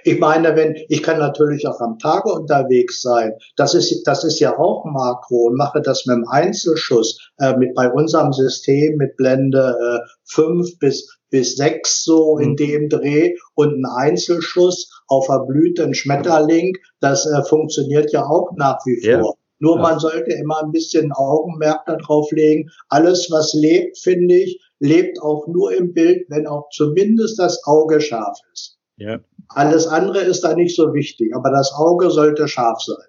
[0.03, 3.33] Ich meine, wenn ich kann natürlich auch am Tage unterwegs sein.
[3.55, 7.73] Das ist das ist ja auch Makro und mache das mit dem Einzelschuss äh, mit
[7.73, 12.55] bei unserem System mit Blende äh, 5 bis bis 6 so in mhm.
[12.57, 16.77] dem Dreh und ein Einzelschuss auf verblühten Schmetterling.
[16.99, 19.35] Das äh, funktioniert ja auch nach wie vor.
[19.35, 19.40] Ja.
[19.61, 19.81] Nur ja.
[19.81, 22.69] man sollte immer ein bisschen Augenmerk darauf legen.
[22.89, 28.01] Alles, was lebt, finde ich, lebt auch nur im Bild, wenn auch zumindest das Auge
[28.01, 28.79] scharf ist.
[28.97, 29.19] Ja.
[29.49, 33.05] Alles andere ist da nicht so wichtig, aber das Auge sollte scharf sein.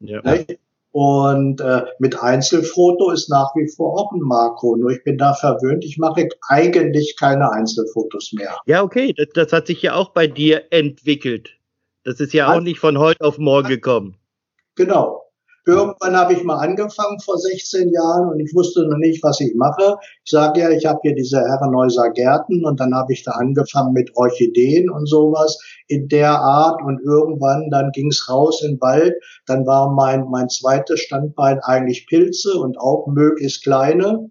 [0.00, 0.22] Ja.
[0.92, 4.76] Und äh, mit Einzelfoto ist nach wie vor auch ein Makro.
[4.76, 5.84] Nur ich bin da verwöhnt.
[5.84, 8.58] Ich mache eigentlich keine Einzelfotos mehr.
[8.66, 9.12] Ja, okay.
[9.16, 11.50] Das, das hat sich ja auch bei dir entwickelt.
[12.04, 14.16] Das ist ja auch nicht von heute auf morgen gekommen.
[14.76, 15.23] Genau.
[15.66, 19.54] Irgendwann habe ich mal angefangen vor 16 Jahren und ich wusste noch nicht, was ich
[19.54, 19.96] mache.
[20.24, 23.94] Ich sage ja, ich habe hier diese Herrenhäuser Gärten und dann habe ich da angefangen
[23.94, 25.58] mit Orchideen und sowas
[25.88, 29.14] in der Art und irgendwann dann ging's raus in den Wald.
[29.46, 34.30] Dann war mein, mein zweites Standbein eigentlich Pilze und auch möglichst kleine.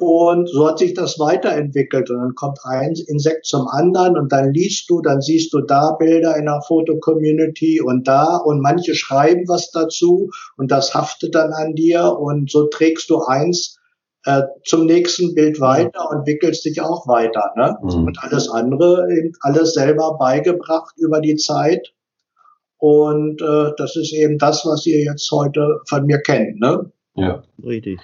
[0.00, 2.08] Und so hat sich das weiterentwickelt.
[2.08, 5.92] Und dann kommt ein Insekt zum anderen und dann liest du, dann siehst du da
[5.92, 11.52] Bilder in der Fotocommunity und da und manche schreiben was dazu und das haftet dann
[11.52, 13.78] an dir und so trägst du eins
[14.24, 17.52] äh, zum nächsten Bild weiter und wickelst dich auch weiter.
[17.56, 17.76] Ne?
[17.82, 18.06] Mhm.
[18.06, 21.92] Und alles andere, eben alles selber beigebracht über die Zeit.
[22.78, 26.58] Und äh, das ist eben das, was ihr jetzt heute von mir kennt.
[26.58, 26.90] Ne?
[27.16, 28.00] Ja, richtig.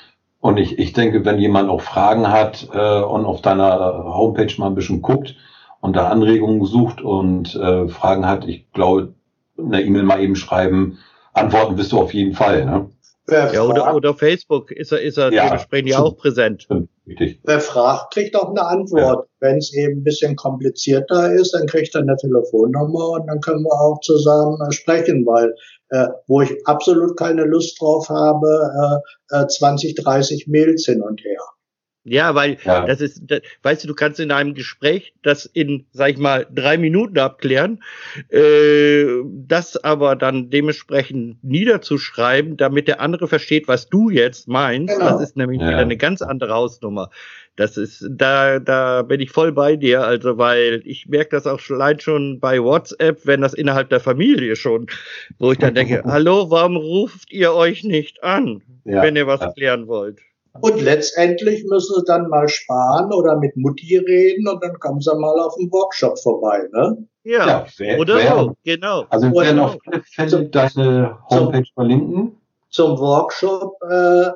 [0.47, 4.69] Und ich, ich denke, wenn jemand auch Fragen hat äh, und auf deiner Homepage mal
[4.69, 5.35] ein bisschen guckt
[5.81, 9.13] und da Anregungen sucht und äh, Fragen hat, ich glaube,
[9.59, 10.99] eine E-Mail mal eben schreiben,
[11.33, 12.65] antworten wirst du auf jeden Fall.
[12.65, 12.89] Ne?
[13.29, 16.69] ja, oder, oder Facebook ist er, ist er ja, dementsprechend ja auch präsent.
[17.09, 17.41] Richtig.
[17.43, 19.27] Wer fragt, kriegt auch eine Antwort.
[19.27, 19.49] Ja.
[19.49, 23.65] Wenn es eben ein bisschen komplizierter ist, dann kriegt er eine Telefonnummer und dann können
[23.65, 25.53] wir auch zusammen äh, sprechen, weil
[25.91, 31.23] äh, wo ich absolut keine Lust drauf habe, äh, äh, 20, 30 Mails hin und
[31.23, 31.41] her.
[32.09, 32.87] Ja, weil ja.
[32.87, 36.47] das ist, das, weißt du, du kannst in einem Gespräch das in, sag ich mal,
[36.55, 37.83] drei Minuten abklären,
[38.29, 44.95] äh, das aber dann dementsprechend niederzuschreiben, damit der andere versteht, was du jetzt meinst.
[44.95, 45.11] Genau.
[45.11, 45.67] Das ist nämlich ja.
[45.67, 47.11] wieder eine ganz andere Hausnummer.
[47.57, 51.59] Das ist, da, da bin ich voll bei dir, also weil ich merke das auch
[51.71, 54.89] allein schon bei WhatsApp, wenn das innerhalb der Familie schon,
[55.39, 59.03] wo ich dann denke, hallo, warum ruft ihr euch nicht an, ja.
[59.03, 60.21] wenn ihr was klären wollt?
[60.61, 65.15] Und letztendlich müssen sie dann mal sparen oder mit Mutti reden und dann kommen sie
[65.15, 67.07] mal auf den Workshop vorbei, ne?
[67.25, 69.05] Ja, ja wer, oder wer, so, genau.
[69.11, 72.37] Also wir werden auf alle Fälle deine Homepage zum, verlinken.
[72.71, 74.31] Zum Workshop, äh,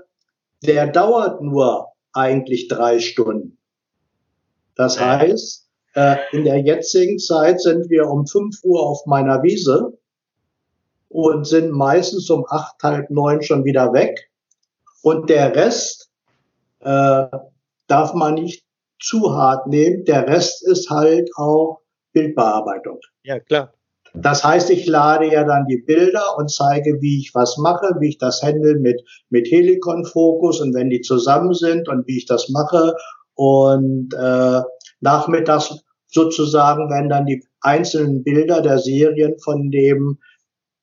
[0.66, 3.58] der dauert nur eigentlich drei Stunden.
[4.74, 9.98] Das heißt, äh, in der jetzigen Zeit sind wir um fünf Uhr auf meiner Wiese
[11.08, 14.30] und sind meistens um acht, halb neun schon wieder weg.
[15.02, 16.10] Und der Rest
[16.80, 17.26] äh,
[17.86, 18.64] darf man nicht
[19.00, 20.04] zu hart nehmen.
[20.04, 21.80] Der Rest ist halt auch
[22.12, 23.00] Bildbearbeitung.
[23.22, 23.72] Ja, klar.
[24.14, 28.08] Das heißt, ich lade ja dann die Bilder und zeige, wie ich was mache, wie
[28.08, 29.00] ich das handle mit,
[29.30, 32.94] mit Helicon Focus und wenn die zusammen sind und wie ich das mache.
[33.34, 34.60] Und äh,
[35.00, 40.18] nachmittags sozusagen werden dann die einzelnen Bilder der Serien von dem,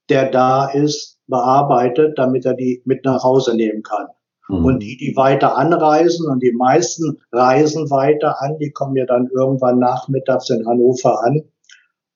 [0.10, 4.08] der da ist, bearbeitet, damit er die mit nach Hause nehmen kann.
[4.48, 4.66] Mhm.
[4.66, 9.28] Und die, die weiter anreisen, und die meisten reisen weiter an, die kommen ja dann
[9.36, 11.42] irgendwann nachmittags in Hannover an.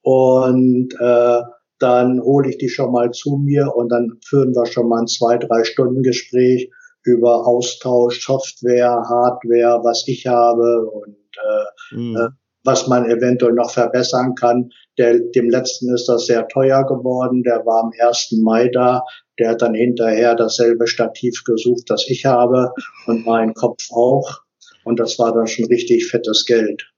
[0.02, 1.42] Und äh,
[1.80, 5.08] dann hole ich die schon mal zu mir und dann führen wir schon mal ein
[5.08, 6.70] zwei, drei Stunden Gespräch
[7.04, 12.16] über Austausch, Software, Hardware, was ich habe und äh, mhm.
[12.16, 12.30] äh,
[12.64, 14.70] was man eventuell noch verbessern kann.
[14.98, 17.42] Der, dem letzten ist das sehr teuer geworden.
[17.44, 18.34] Der war am 1.
[18.44, 19.04] Mai da.
[19.40, 22.72] Der hat dann hinterher dasselbe Stativ gesucht, das ich habe
[23.08, 24.42] und mein Kopf auch.
[24.84, 26.91] Und das war dann schon richtig fettes Geld.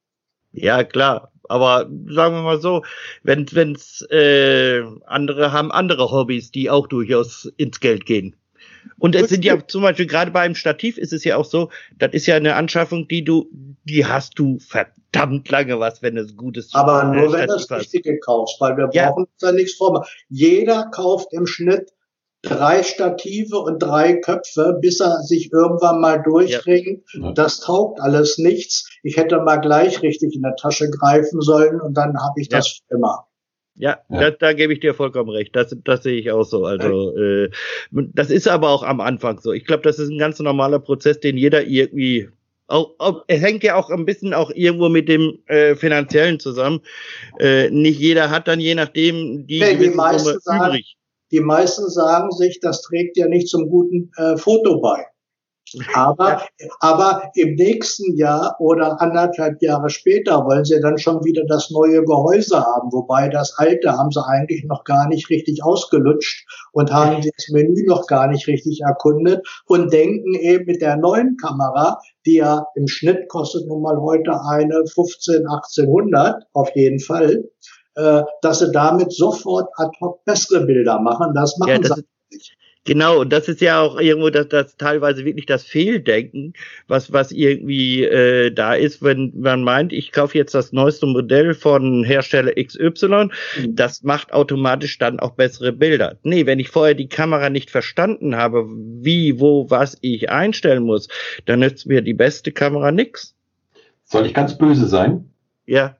[0.53, 1.31] Ja, klar.
[1.49, 2.83] Aber sagen wir mal so,
[3.23, 8.35] wenn wenn's äh, andere haben andere Hobbys, die auch durchaus ins Geld gehen.
[8.97, 12.13] Und es sind ja zum Beispiel gerade beim Stativ ist es ja auch so, das
[12.13, 13.49] ist ja eine Anschaffung, die du,
[13.83, 17.71] die hast du verdammt lange was, wenn es gutes Aber nur äh, wenn du das
[17.71, 19.09] Richtige kaufst, weil wir ja.
[19.09, 20.07] brauchen uns da nichts vormachen.
[20.29, 21.91] Jeder kauft im Schnitt
[22.43, 27.03] drei Stative und drei Köpfe, bis er sich irgendwann mal durchringt.
[27.13, 27.31] Ja.
[27.31, 28.87] Das taugt alles nichts.
[29.01, 32.81] Ich hätte mal gleich richtig in der Tasche greifen sollen und dann habe ich das
[32.89, 32.97] ja.
[32.97, 33.25] immer.
[33.75, 34.19] Ja, ja.
[34.19, 35.55] Da, da gebe ich dir vollkommen recht.
[35.55, 36.65] Das, das sehe ich auch so.
[36.65, 37.49] Also äh,
[37.91, 39.51] das ist aber auch am Anfang so.
[39.51, 42.29] Ich glaube, das ist ein ganz normaler Prozess, den jeder irgendwie
[42.67, 46.81] Auch, auch, es hängt ja auch ein bisschen auch irgendwo mit dem äh, finanziellen zusammen.
[47.39, 50.95] Äh, nicht jeder hat dann je nachdem die, nee, die meisten sagen, übrig.
[51.33, 55.07] Die meisten sagen sich, das trägt ja nicht zum guten äh, Foto bei.
[55.95, 56.43] Aber,
[56.79, 62.03] aber im nächsten Jahr oder anderthalb Jahre später wollen sie dann schon wieder das neue
[62.03, 62.91] Gehäuse haben.
[62.91, 67.83] Wobei das alte haben sie eigentlich noch gar nicht richtig ausgelutscht und haben das Menü
[67.87, 72.87] noch gar nicht richtig erkundet und denken eben mit der neuen Kamera, die ja im
[72.87, 77.49] Schnitt kostet nun mal heute eine 15, 1800 auf jeden Fall,
[77.95, 81.33] äh, dass sie damit sofort ad hoc bessere Bilder machen.
[81.33, 82.57] Das machen ja, das sie nicht.
[82.85, 86.53] Genau, und das ist ja auch irgendwo das, das teilweise wirklich das Fehldenken,
[86.87, 91.53] was, was irgendwie äh, da ist, wenn man meint, ich kaufe jetzt das neueste Modell
[91.53, 93.75] von Hersteller XY, mhm.
[93.75, 96.17] das macht automatisch dann auch bessere Bilder.
[96.23, 101.07] Nee, wenn ich vorher die Kamera nicht verstanden habe, wie, wo, was ich einstellen muss,
[101.45, 103.33] dann nützt mir die beste Kamera nix.
[104.03, 105.29] Soll ich ganz böse sein?
[105.65, 105.95] Ja.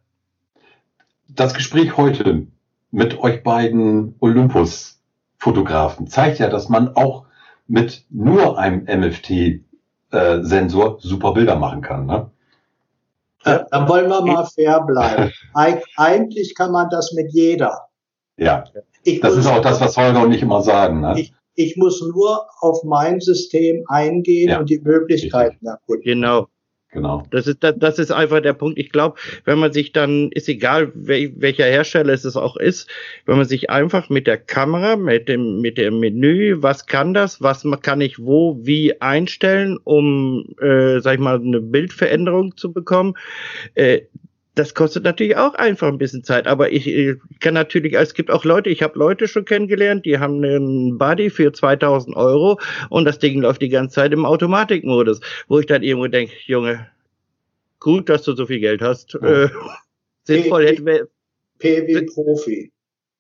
[1.36, 2.48] Das Gespräch heute
[2.92, 5.02] mit euch beiden Olympus
[5.38, 7.26] Fotografen zeigt ja, dass man auch
[7.68, 12.06] mit nur einem MFT-Sensor äh, super Bilder machen kann.
[12.06, 12.30] Ne?
[13.46, 15.32] Ja, dann wollen wir mal fair bleiben.
[15.54, 17.88] Eig eigentlich kann man das mit jeder.
[18.38, 18.64] Ja,
[19.04, 21.02] ich das ist auch das, was Holger und ich immer sagen.
[21.02, 21.20] Ne?
[21.20, 24.60] Ich, ich muss nur auf mein System eingehen ja.
[24.60, 26.04] und die Möglichkeiten erkunden.
[26.04, 26.48] Genau.
[26.94, 27.24] Genau.
[27.32, 28.78] Das ist, das ist einfach der Punkt.
[28.78, 32.88] Ich glaube, wenn man sich dann, ist egal, welcher Hersteller es auch ist,
[33.26, 37.42] wenn man sich einfach mit der Kamera, mit dem, mit dem Menü, was kann das,
[37.42, 43.16] was kann ich wo, wie einstellen, um, äh, sag ich mal, eine Bildveränderung zu bekommen,
[43.74, 44.02] äh,
[44.56, 48.30] das kostet natürlich auch einfach ein bisschen Zeit, aber ich, ich kann natürlich, es gibt
[48.30, 53.06] auch Leute, ich habe Leute schon kennengelernt, die haben einen Buddy für 2000 Euro und
[53.06, 56.88] das Ding läuft die ganze Zeit im Automatikmodus, wo ich dann irgendwo denke, Junge,
[57.80, 59.14] gut, dass du so viel Geld hast.
[59.14, 59.46] Ja.
[59.46, 59.50] Äh,
[60.24, 61.08] sinnvoll hätte wir.
[61.60, 62.72] PW Profi.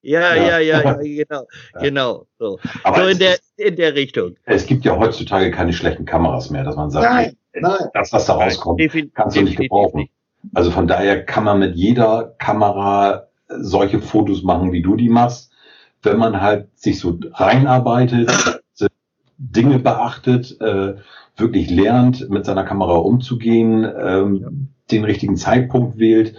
[0.01, 1.47] Ja, ja, ja, ja, genau,
[1.79, 2.27] genau.
[2.37, 2.59] So,
[2.93, 4.35] so in der in der Richtung.
[4.43, 7.89] Es gibt ja heutzutage keine schlechten Kameras mehr, dass man sagt, nein, nein.
[7.93, 8.81] das, was da rauskommt,
[9.13, 10.09] kannst du nicht gebrauchen.
[10.53, 15.51] Also von daher kann man mit jeder Kamera solche Fotos machen, wie du die machst.
[16.01, 18.61] Wenn man halt sich so reinarbeitet,
[19.37, 20.95] Dinge beachtet, äh,
[21.35, 24.49] wirklich lernt, mit seiner Kamera umzugehen, ähm, ja.
[24.91, 26.35] den richtigen Zeitpunkt wählt,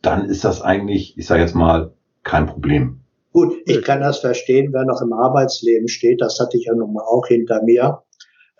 [0.00, 3.00] dann ist das eigentlich, ich sage jetzt mal, kein Problem.
[3.32, 6.92] Gut, ich kann das verstehen, wer noch im Arbeitsleben steht, das hatte ich ja nun
[6.92, 8.02] mal auch hinter mir.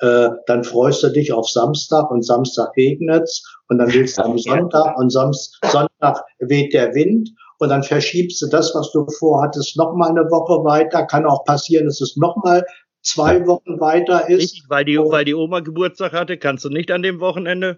[0.02, 4.36] Äh, dann freust du dich auf Samstag und Samstag regnet's und dann willst du am
[4.36, 7.30] Sonntag und sonst Sonntag weht der Wind
[7.60, 11.06] und dann verschiebst du das, was du vorhattest, noch mal eine Woche weiter.
[11.06, 12.66] Kann auch passieren, dass es noch mal
[13.02, 14.42] zwei Wochen weiter ist.
[14.42, 17.76] Richtig, weil die, weil die Oma Geburtstag hatte, kannst du nicht an dem Wochenende?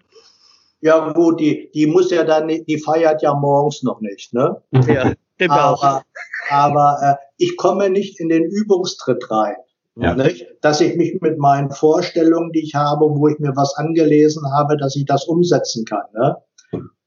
[0.80, 4.62] Ja gut, die, die muss ja dann, die feiert ja morgens noch nicht, ne?
[4.86, 5.12] Ja,
[5.50, 6.02] aber,
[6.48, 9.56] aber äh, ich komme nicht in den Übungstritt rein.
[9.96, 10.14] Ja.
[10.14, 10.46] Nicht?
[10.60, 14.76] Dass ich mich mit meinen Vorstellungen, die ich habe, wo ich mir was angelesen habe,
[14.76, 16.04] dass ich das umsetzen kann.
[16.14, 16.36] Ne?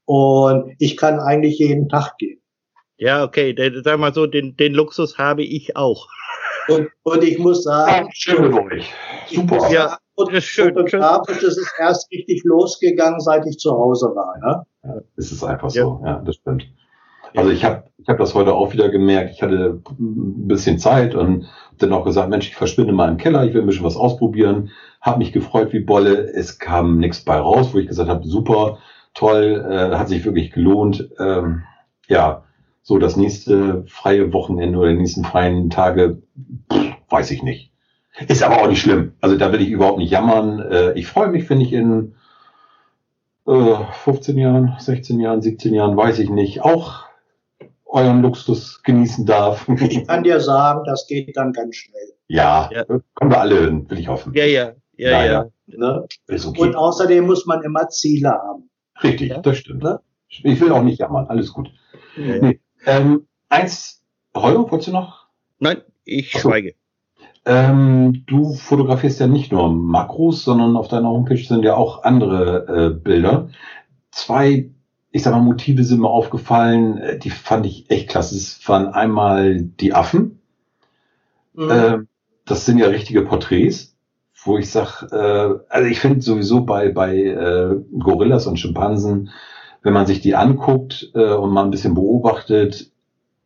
[0.06, 2.40] Und ich kann eigentlich jeden Tag gehen.
[2.96, 6.08] Ja, okay, sag mal so, den, den Luxus habe ich auch.
[6.68, 8.92] Und, und ich muss sagen, schön mit euch.
[9.28, 9.70] Super.
[9.70, 10.74] Ja, und ist schön.
[10.74, 14.36] Fotografisch ist es erst richtig losgegangen, seit ich zu Hause war.
[14.38, 14.66] Ne?
[14.82, 16.66] Ja, ist es einfach so, ja, das stimmt.
[17.34, 19.32] Also ich habe ich hab das heute auch wieder gemerkt.
[19.34, 21.46] Ich hatte ein bisschen Zeit und
[21.78, 24.70] dann auch gesagt, Mensch, ich verschwinde mal im Keller, ich will ein bisschen was ausprobieren.
[25.00, 26.16] Habe mich gefreut wie Bolle.
[26.32, 28.78] Es kam nichts bei raus, wo ich gesagt habe, super,
[29.14, 31.10] toll, äh, hat sich wirklich gelohnt.
[31.18, 31.64] Ähm,
[32.08, 32.44] ja,
[32.82, 36.22] so das nächste freie Wochenende oder die nächsten freien Tage,
[36.72, 37.72] pff, weiß ich nicht.
[38.26, 39.12] Ist aber auch nicht schlimm.
[39.20, 40.60] Also da will ich überhaupt nicht jammern.
[40.60, 42.14] Äh, ich freue mich, wenn ich in
[43.46, 47.07] äh, 15 Jahren, 16 Jahren, 17 Jahren, weiß ich nicht, auch
[47.88, 49.66] euren Luxus genießen darf.
[49.80, 52.12] Ich kann dir sagen, das geht dann ganz schnell.
[52.28, 52.84] Ja, ja.
[52.84, 54.32] kommen wir alle hin, will ich hoffen.
[54.34, 55.50] Ja, ja, ja, naja.
[55.66, 55.78] ja.
[55.78, 56.06] Ne?
[56.28, 56.60] Okay.
[56.60, 58.70] Und außerdem muss man immer Ziele haben.
[59.02, 59.40] Richtig, ja?
[59.40, 59.82] das stimmt.
[59.82, 60.00] Ne?
[60.28, 61.70] Ich will auch nicht jammern, alles gut.
[62.16, 62.60] Ja, nee.
[62.84, 64.02] ähm, eins,
[64.34, 65.28] Holger, wolltest du noch?
[65.58, 66.40] Nein, ich so.
[66.40, 66.74] schweige.
[67.44, 72.66] Ähm, du fotografierst ja nicht nur Makros, sondern auf deiner Homepage sind ja auch andere
[72.66, 73.48] äh, Bilder.
[74.10, 74.70] Zwei
[75.10, 78.36] ich sag mal, Motive sind mir aufgefallen, äh, die fand ich echt klasse.
[78.36, 80.40] Es waren einmal die Affen.
[81.54, 81.70] Mhm.
[81.70, 81.98] Äh,
[82.44, 83.96] das sind ja richtige Porträts,
[84.44, 89.30] wo ich sag, äh, also ich finde sowieso bei, bei äh, Gorillas und Schimpansen,
[89.82, 92.90] wenn man sich die anguckt äh, und mal ein bisschen beobachtet,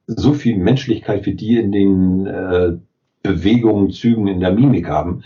[0.07, 2.73] so viel Menschlichkeit wie die in den äh,
[3.23, 5.23] Bewegungen, Zügen, in der Mimik haben.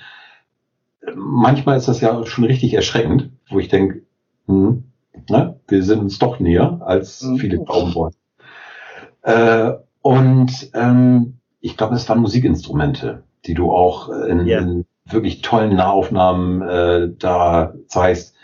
[1.14, 4.02] Manchmal ist das ja schon richtig erschreckend, wo ich denke,
[4.46, 4.84] Mhm.
[5.28, 5.58] Ne?
[5.68, 7.38] Wir sind uns doch näher, als mhm.
[7.38, 8.14] viele glauben wollen.
[9.22, 14.60] Äh, und ähm, ich glaube, es waren Musikinstrumente, die du auch in, yeah.
[14.60, 18.34] in wirklich tollen Nahaufnahmen äh, da zeigst.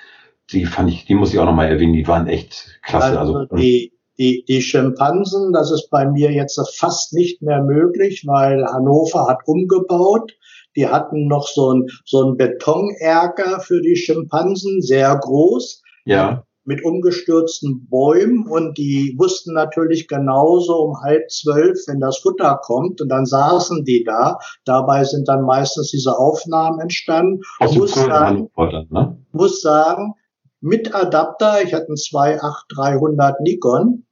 [0.51, 3.19] Die fand ich, die muss ich auch nochmal erwähnen, die waren echt klasse.
[3.19, 8.25] Also, also die, die, die Schimpansen, das ist bei mir jetzt fast nicht mehr möglich,
[8.27, 10.33] weil Hannover hat umgebaut.
[10.75, 15.83] Die hatten noch so ein, so ein Betonerker für die Schimpansen, sehr groß.
[16.05, 22.61] Ja mit umgestürzten Bäumen und die wussten natürlich genauso um halb zwölf, wenn das Futter
[22.63, 24.39] kommt und dann saßen die da.
[24.65, 27.41] Dabei sind dann meistens diese Aufnahmen entstanden.
[27.59, 28.49] Aus muss sagen,
[28.91, 29.19] ne?
[29.33, 30.15] muss sagen,
[30.61, 34.07] mit Adapter, ich hatte einen 28300 Nikon,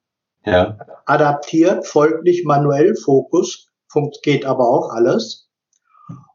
[0.44, 0.76] ja.
[1.06, 3.68] adaptiert, folglich manuell Fokus,
[4.22, 5.48] geht aber auch alles.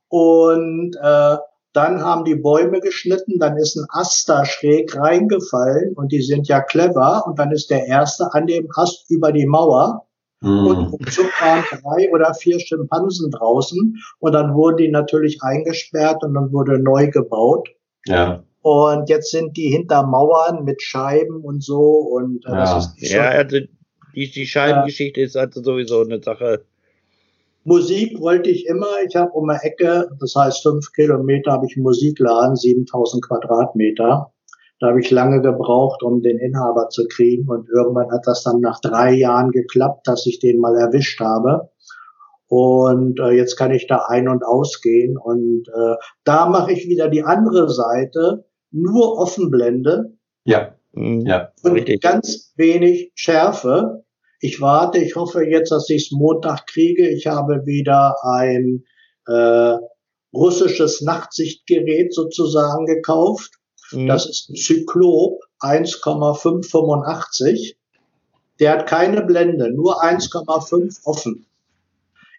[0.07, 1.37] Und äh,
[1.75, 6.47] dann haben die Bäume geschnitten, dann ist ein Ast da schräg reingefallen und die sind
[6.47, 10.05] ja clever und dann ist der erste an dem Ast über die Mauer
[10.41, 10.67] mm.
[10.67, 16.33] und ruckzuck waren drei oder vier Schimpansen draußen und dann wurden die natürlich eingesperrt und
[16.33, 17.67] dann wurde neu gebaut.
[18.05, 18.43] Ja.
[18.61, 22.75] Und jetzt sind die hinter Mauern mit Scheiben und so und äh, ja.
[22.75, 23.57] das ist ja, also
[24.15, 26.63] die, die Scheibengeschichte äh, ist also sowieso eine Sache
[27.65, 28.87] Musik wollte ich immer.
[29.07, 34.31] Ich habe um eine Ecke, das heißt fünf Kilometer, habe ich einen Musikladen, 7000 Quadratmeter.
[34.79, 37.49] Da habe ich lange gebraucht, um den Inhaber zu kriegen.
[37.49, 41.71] Und irgendwann hat das dann nach drei Jahren geklappt, dass ich den mal erwischt habe.
[42.47, 45.17] Und äh, jetzt kann ich da ein- und ausgehen.
[45.17, 50.13] Und äh, da mache ich wieder die andere Seite, nur Offenblende.
[50.43, 50.75] Ja.
[50.93, 51.51] Ja.
[51.63, 52.01] Und richtig.
[52.01, 54.04] ganz wenig Schärfe.
[54.45, 57.09] Ich warte, ich hoffe jetzt, dass ich es Montag kriege.
[57.09, 58.83] Ich habe wieder ein
[59.25, 59.77] äh,
[60.31, 63.53] russisches Nachtsichtgerät sozusagen gekauft.
[63.91, 64.05] Mhm.
[64.05, 67.75] Das ist ein Zyklop 1,585.
[68.59, 71.47] Der hat keine Blende, nur 1,5 offen.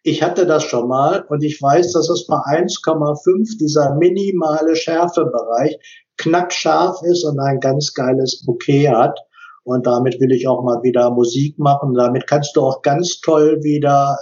[0.04, 5.76] Ich hatte das schon mal und ich weiß, dass es bei 1,5 dieser minimale Schärfebereich
[6.18, 9.18] knackscharf ist und ein ganz geiles Bouquet hat.
[9.66, 11.94] Und damit will ich auch mal wieder Musik machen.
[11.94, 14.16] Damit kannst du auch ganz toll wieder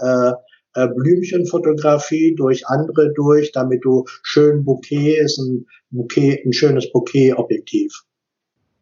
[0.74, 6.90] äh, äh, Blümchenfotografie durch andere durch, damit du schön Bouquet ist, ein Bouquet, ein schönes
[6.90, 7.92] Bouquet-Objektiv.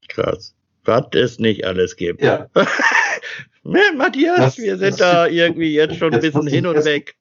[0.08, 0.54] Krass.
[0.84, 2.22] Was es nicht alles gibt.
[2.22, 2.46] Ja.
[3.96, 7.16] Matthias, das, wir sind da irgendwie jetzt schon ein bisschen hin und weg.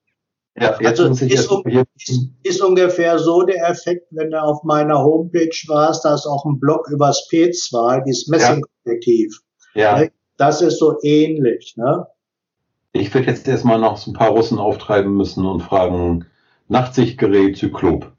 [0.59, 5.55] Ja, also ist, um, ist, ist, ungefähr so der Effekt, wenn du auf meiner Homepage
[5.67, 9.39] warst, da ist auch ein Blog übers P2, dieses Messingobjektiv.
[9.75, 10.01] Ja.
[10.01, 10.09] ja.
[10.37, 11.75] Das ist so ähnlich.
[11.77, 12.05] Ne?
[12.91, 16.25] Ich würde jetzt erstmal noch so ein paar Russen auftreiben müssen und fragen,
[16.67, 18.11] Nachtsichtgerät Zyklop.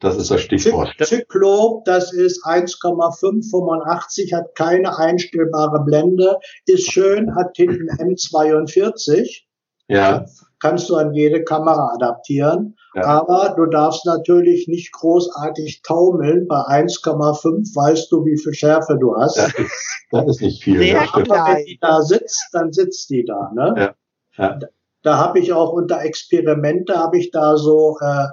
[0.00, 0.94] Das ist das Stichwort.
[1.02, 9.44] Zyklop, das ist 1,585, hat keine einstellbare Blende, ist schön, hat hinten M42.
[9.88, 10.26] Ja
[10.60, 12.76] kannst du an jede Kamera adaptieren.
[12.94, 13.04] Ja.
[13.04, 16.46] Aber du darfst natürlich nicht großartig taumeln.
[16.46, 19.38] Bei 1,5 weißt du, wie viel Schärfe du hast.
[19.38, 19.72] Das ist,
[20.10, 20.78] das ist nicht viel.
[20.78, 23.50] Sehr Aber wenn die da sitzt, dann sitzt die da.
[23.54, 23.74] Ne?
[23.76, 23.94] Ja.
[24.36, 24.54] Ja.
[24.58, 24.66] Da,
[25.02, 28.26] da habe ich auch unter Experimente, habe ich da so, äh,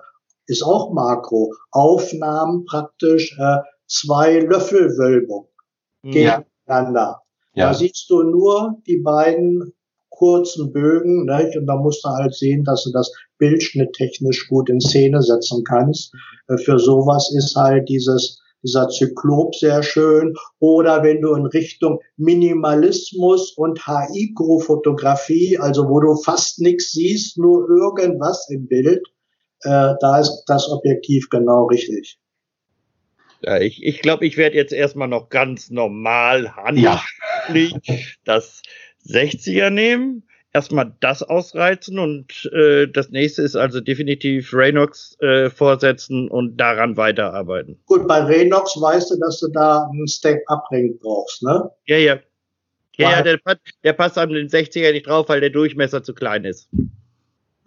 [0.48, 3.58] ist auch Makro, Aufnahmen praktisch äh,
[3.88, 5.48] zwei Löffelwölbung
[6.04, 7.22] gegeneinander.
[7.54, 7.68] Ja.
[7.68, 9.74] Da siehst du nur die beiden
[10.18, 11.52] kurzen Bögen, ne?
[11.58, 16.14] und da musst du halt sehen, dass du das bildschnitttechnisch gut in Szene setzen kannst.
[16.48, 20.34] Äh, für sowas ist halt dieses dieser Zyklop sehr schön.
[20.60, 27.68] Oder wenn du in Richtung Minimalismus und HI-Fotografie, also wo du fast nichts siehst, nur
[27.70, 29.06] irgendwas im Bild,
[29.62, 32.20] äh, da ist das Objektiv genau richtig.
[33.42, 37.96] Ja, ich ich, glaube, ich werde jetzt erstmal noch ganz normal handlich ja.
[38.26, 38.64] das
[39.08, 40.24] 60er nehmen,
[40.54, 46.98] erstmal das ausreizen und äh, das nächste ist also definitiv Raynox äh, vorsetzen und daran
[46.98, 47.80] weiterarbeiten.
[47.86, 51.70] Gut, bei Raynox weißt du, dass du da einen Step-Up-Ring brauchst, ne?
[51.86, 52.20] Ja, ja.
[52.98, 53.40] Ja, ja der,
[53.84, 56.68] der passt an den 60er nicht drauf, weil der Durchmesser zu klein ist.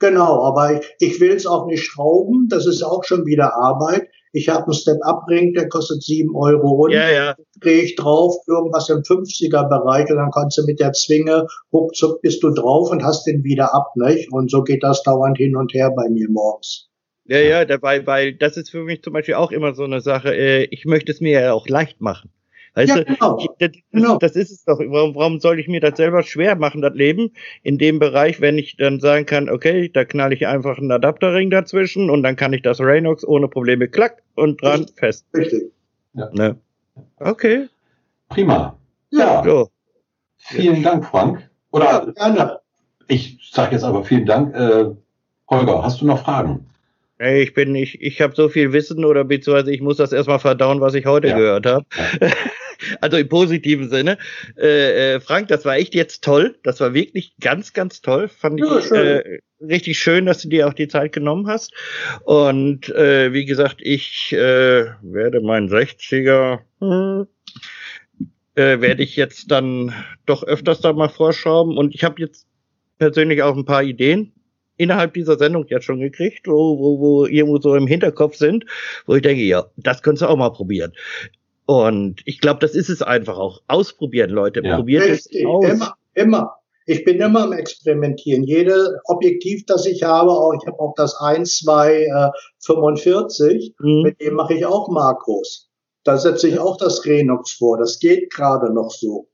[0.01, 4.09] Genau, aber ich, ich will es auch nicht schrauben, das ist auch schon wieder Arbeit.
[4.33, 7.35] Ich habe einen Step-Up-Ring, der kostet sieben Euro und ja, ja.
[7.61, 12.43] drehe ich drauf, irgendwas im 50er-Bereich und dann kannst du mit der Zwinge, ruckzuck bist
[12.43, 14.33] du drauf und hast den wieder ab, nicht?
[14.33, 16.89] Und so geht das dauernd hin und her bei mir morgens.
[17.25, 20.35] Ja, ja, dabei, weil das ist für mich zum Beispiel auch immer so eine Sache,
[20.35, 22.31] äh, ich möchte es mir ja auch leicht machen.
[22.75, 23.37] Weißt ja, genau.
[23.37, 24.19] du, das, genau.
[24.19, 24.79] das ist es doch.
[24.79, 27.33] Warum, warum soll ich mir das selber schwer machen, das Leben?
[27.63, 31.51] In dem Bereich, wenn ich dann sagen kann, okay, da knall ich einfach einen Adapterring
[31.51, 34.99] dazwischen und dann kann ich das Raynox ohne Probleme klack und dran Richtig.
[34.99, 35.27] fest.
[35.35, 35.73] Richtig.
[36.15, 36.31] Ja.
[36.33, 36.57] Ne?
[37.19, 37.69] Okay.
[38.29, 38.77] Prima.
[39.11, 39.45] Ja.
[39.45, 39.67] ja.
[40.39, 41.51] Vielen Dank, Frank.
[41.73, 42.61] Oder ja, gerne.
[43.09, 44.55] Ich sage jetzt aber vielen Dank.
[44.55, 44.91] Äh,
[45.49, 46.70] Holger, hast du noch Fragen?
[47.21, 50.81] Ich bin, ich, ich habe so viel Wissen oder beziehungsweise ich muss das erstmal verdauen,
[50.81, 51.37] was ich heute ja.
[51.37, 51.87] gehört habe.
[52.21, 52.31] Ja.
[53.03, 54.17] Also im positiven Sinne.
[54.57, 56.57] Äh, äh, Frank, das war echt jetzt toll.
[56.63, 58.29] Das war wirklich ganz, ganz toll.
[58.29, 61.75] Fand ja, ich äh, richtig schön, dass du dir auch die Zeit genommen hast.
[62.25, 67.27] Und äh, wie gesagt, ich äh, werde meinen 60er, hm,
[68.55, 69.93] äh, werde ich jetzt dann
[70.25, 71.77] doch öfters da mal vorschrauben.
[71.77, 72.47] Und ich habe jetzt
[72.99, 74.33] persönlich auch ein paar Ideen,
[74.81, 78.65] innerhalb dieser Sendung jetzt schon gekriegt, wo, wo, wo irgendwo so im Hinterkopf sind,
[79.07, 80.93] wo ich denke, ja, das könntest du auch mal probieren.
[81.67, 83.61] Und ich glaube, das ist es einfach auch.
[83.69, 84.63] Ausprobieren, Leute.
[84.65, 84.77] Ja.
[84.77, 85.43] Probiert Richtig.
[85.43, 85.65] es aus.
[85.67, 86.55] Immer, immer.
[86.87, 88.43] Ich bin immer am Experimentieren.
[88.43, 92.31] Jede Objektiv, das ich habe, auch ich habe auch das 1, 2, äh,
[92.61, 94.03] 45, mhm.
[94.03, 95.69] mit dem mache ich auch Makros.
[96.03, 97.77] Da setze ich auch das Renox vor.
[97.77, 99.29] Das geht gerade noch so.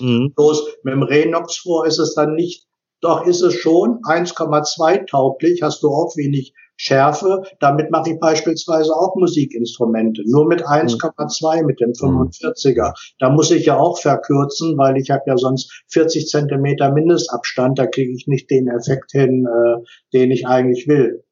[0.00, 0.32] Mhm.
[0.34, 2.66] Bloß mit dem Renox vor ist es dann nicht
[3.02, 7.42] doch ist es schon 1,2 tauglich, hast du auch wenig Schärfe.
[7.60, 10.22] Damit mache ich beispielsweise auch Musikinstrumente.
[10.26, 12.92] Nur mit 1,2 mit dem 45er.
[13.18, 17.78] Da muss ich ja auch verkürzen, weil ich habe ja sonst 40 Zentimeter Mindestabstand.
[17.78, 21.24] Da kriege ich nicht den Effekt hin, äh, den ich eigentlich will.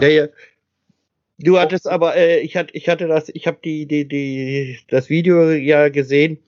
[0.00, 0.26] Ja, ja.
[1.38, 5.08] Du hattest aber, äh, ich hatte, ich hatte das, ich habe die, die, die, das
[5.08, 6.38] Video ja gesehen,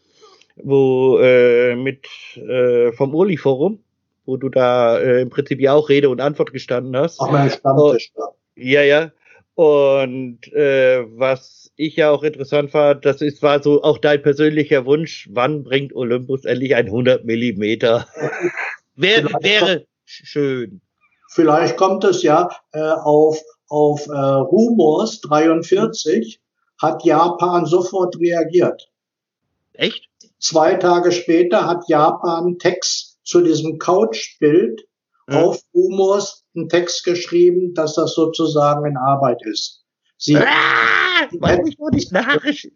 [0.56, 2.06] wo äh, mit
[2.36, 3.81] äh, vom Uli Forum
[4.24, 7.20] wo du da äh, im Prinzip ja auch Rede und Antwort gestanden hast.
[7.20, 8.82] Ach, mein Stammtisch, und, ja.
[8.82, 9.10] Ja,
[9.54, 14.84] Und äh, was ich ja auch interessant fand, das ist, war so auch dein persönlicher
[14.86, 18.06] Wunsch, wann bringt Olympus endlich ein 100 Millimeter?
[18.96, 20.80] Wär, wäre schön.
[21.30, 26.40] Vielleicht kommt es ja äh, auf, auf äh, Rumors 43,
[26.80, 28.90] hat Japan sofort reagiert.
[29.72, 30.08] Echt?
[30.38, 34.82] Zwei Tage später hat Japan Text zu diesem Couchbild
[35.28, 35.42] ja.
[35.42, 39.84] auf Humors einen Text geschrieben, dass das sozusagen in Arbeit ist.
[40.16, 42.68] Sie ah, weiß ich nur nicht narrisch.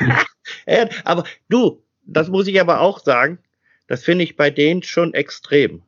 [1.04, 3.38] aber du, das muss ich aber auch sagen,
[3.86, 5.82] das finde ich bei denen schon extrem.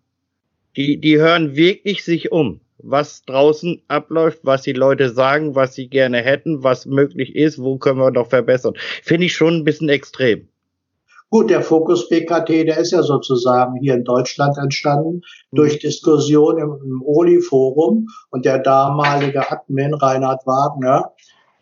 [0.76, 5.88] Die, die hören wirklich sich um, was draußen abläuft, was die Leute sagen, was sie
[5.88, 8.74] gerne hätten, was möglich ist, wo können wir noch verbessern.
[9.02, 10.48] Finde ich schon ein bisschen extrem.
[11.32, 15.56] Gut, der Fokus BKT, der ist ja sozusagen hier in Deutschland entstanden mhm.
[15.56, 21.10] durch Diskussion im, im Oli-Forum und der damalige Admin Reinhard Wagner,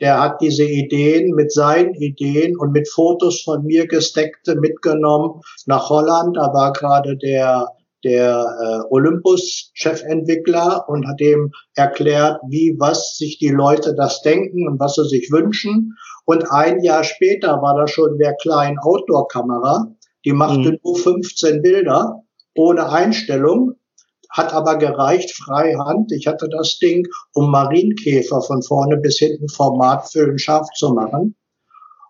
[0.01, 5.89] der hat diese Ideen mit seinen Ideen und mit Fotos von mir gesteckte mitgenommen nach
[5.89, 6.37] Holland.
[6.37, 7.69] Da war gerade der
[8.05, 14.81] der äh, Olympus-Chefentwickler und hat ihm erklärt, wie, was sich die Leute das denken und
[14.81, 15.97] was sie sich wünschen.
[16.25, 19.93] Und ein Jahr später war da schon der kleinen Outdoor-Kamera.
[20.25, 20.79] Die machte mhm.
[20.83, 22.23] nur 15 Bilder
[22.57, 23.75] ohne Einstellung,
[24.31, 26.13] hat aber gereicht, freihand.
[26.13, 31.37] Ich hatte das Ding, um Marienkäfer von vorne bis hinten formatfüllen scharf zu machen.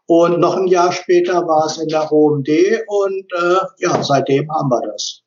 [0.07, 2.49] Und noch ein Jahr später war es in der OMD
[2.89, 5.23] und äh, ja, seitdem haben wir das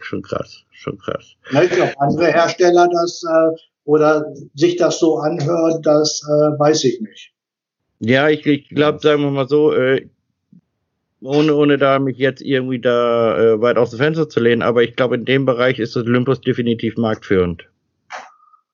[0.00, 1.34] schon krass, schon krass.
[1.52, 4.24] Nicht, ob andere Hersteller das äh, oder
[4.54, 7.32] sich das so anhören, das äh, weiß ich nicht.
[8.00, 10.08] Ja, ich, ich glaube, sagen wir mal so, äh,
[11.22, 14.82] ohne, ohne da mich jetzt irgendwie da äh, weit aus dem Fenster zu lehnen, aber
[14.82, 17.64] ich glaube, in dem Bereich ist das Olympus definitiv marktführend.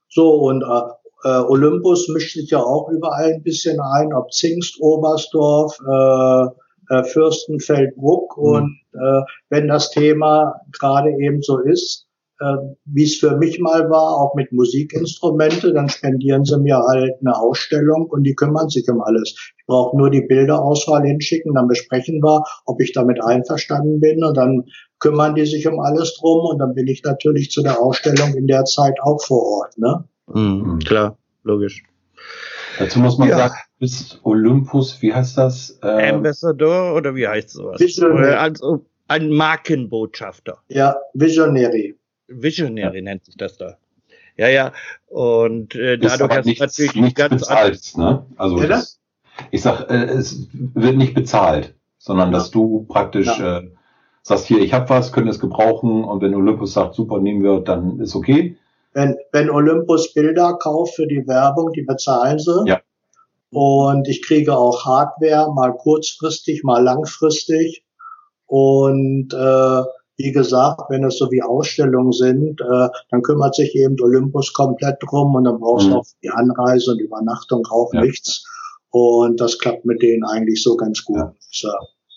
[0.08, 4.80] So, und äh, äh, Olympus mischt sich ja auch überall ein bisschen ein, ob Zingst,
[4.80, 6.46] Oberstdorf, äh,
[6.88, 8.36] äh, Fürstenfeldbruck.
[8.36, 8.44] Mhm.
[8.44, 12.08] Und äh, wenn das Thema gerade eben so ist,
[12.40, 17.14] äh, wie es für mich mal war, auch mit Musikinstrumente, dann spendieren sie mir halt
[17.20, 19.34] eine Ausstellung und die kümmern sich um alles.
[19.58, 24.36] Ich brauche nur die Bilderauswahl hinschicken, dann besprechen wir, ob ich damit einverstanden bin und
[24.36, 24.64] dann
[25.00, 28.46] kümmern die sich um alles drum und dann bin ich natürlich zu der Ausstellung in
[28.46, 29.78] der Zeit auch vor Ort.
[29.78, 30.04] Ne?
[30.32, 31.82] Mhm, klar, logisch.
[32.78, 33.38] Dazu muss man ja.
[33.38, 35.78] sagen, bis Olympus, wie heißt das?
[35.82, 37.80] Ähm, Ambassador oder wie heißt sowas?
[37.80, 38.34] Visionary.
[38.34, 40.58] Also ein Markenbotschafter.
[40.68, 41.96] Ja, Visionary.
[42.28, 43.02] Visionary ja.
[43.02, 43.76] nennt sich das da.
[44.36, 44.72] Ja, ja.
[45.06, 48.24] Und äh, dadurch hast du natürlich nichts ganz bezahlt, ne?
[48.36, 49.00] Also das,
[49.50, 52.38] ich sag, äh, es wird nicht bezahlt, sondern ja.
[52.38, 53.58] dass du praktisch ja.
[53.58, 53.70] äh,
[54.22, 57.60] sagst, hier, ich habe was, können es gebrauchen und wenn Olympus sagt, super, nehmen wir,
[57.60, 58.56] dann ist okay.
[58.92, 62.64] Wenn, wenn Olympus Bilder kauft für die Werbung, die bezahlen sie.
[62.66, 62.80] Ja.
[63.50, 67.84] Und ich kriege auch Hardware, mal kurzfristig, mal langfristig.
[68.46, 69.82] Und äh,
[70.18, 74.96] wie gesagt, wenn es so wie Ausstellungen sind, äh, dann kümmert sich eben Olympus komplett
[75.00, 75.96] drum und dann brauchst du mhm.
[75.96, 78.02] auch die Anreise und Übernachtung auch ja.
[78.02, 78.44] nichts.
[78.90, 81.18] Und das klappt mit denen eigentlich so ganz gut.
[81.18, 81.34] Ja.
[81.50, 81.68] So.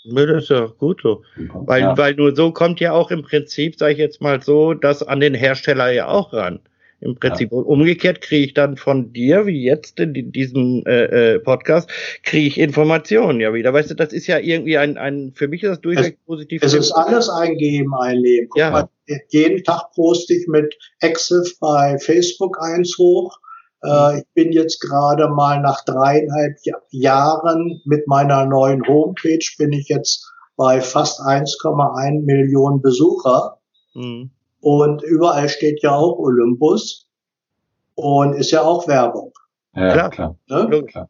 [0.04, 1.22] Das ist ja gut so.
[1.54, 1.98] Weil, ja.
[1.98, 5.20] weil nur so kommt ja auch im Prinzip, sage ich jetzt mal so, das an
[5.20, 6.60] den Hersteller ja auch ran.
[7.02, 7.52] Im Prinzip.
[7.52, 7.58] Ja.
[7.58, 11.90] Und umgekehrt kriege ich dann von dir, wie jetzt in diesem äh, äh, Podcast,
[12.24, 13.74] kriege ich Informationen ja wieder.
[13.74, 16.62] Weißt du, das ist ja irgendwie ein, ein für mich ist das durchweg es, positiv.
[16.64, 18.50] Es ist alles eingeben, ein Leben.
[18.50, 18.70] Guck ja.
[18.70, 18.90] Mal,
[19.30, 23.36] jeden Tag poste ich mit Exif bei Facebook eins hoch.
[23.84, 26.56] Äh, ich bin jetzt gerade mal nach dreieinhalb
[26.92, 33.58] Jahren mit meiner neuen Homepage bin ich jetzt bei fast 1,1 Millionen Besucher.
[33.96, 34.30] Mhm.
[34.62, 37.08] Und überall steht ja auch Olympus
[37.96, 39.34] und ist ja auch Werbung.
[39.76, 40.10] Ja, klar.
[40.10, 40.70] klar.
[40.70, 40.84] Ne?
[40.84, 41.10] klar.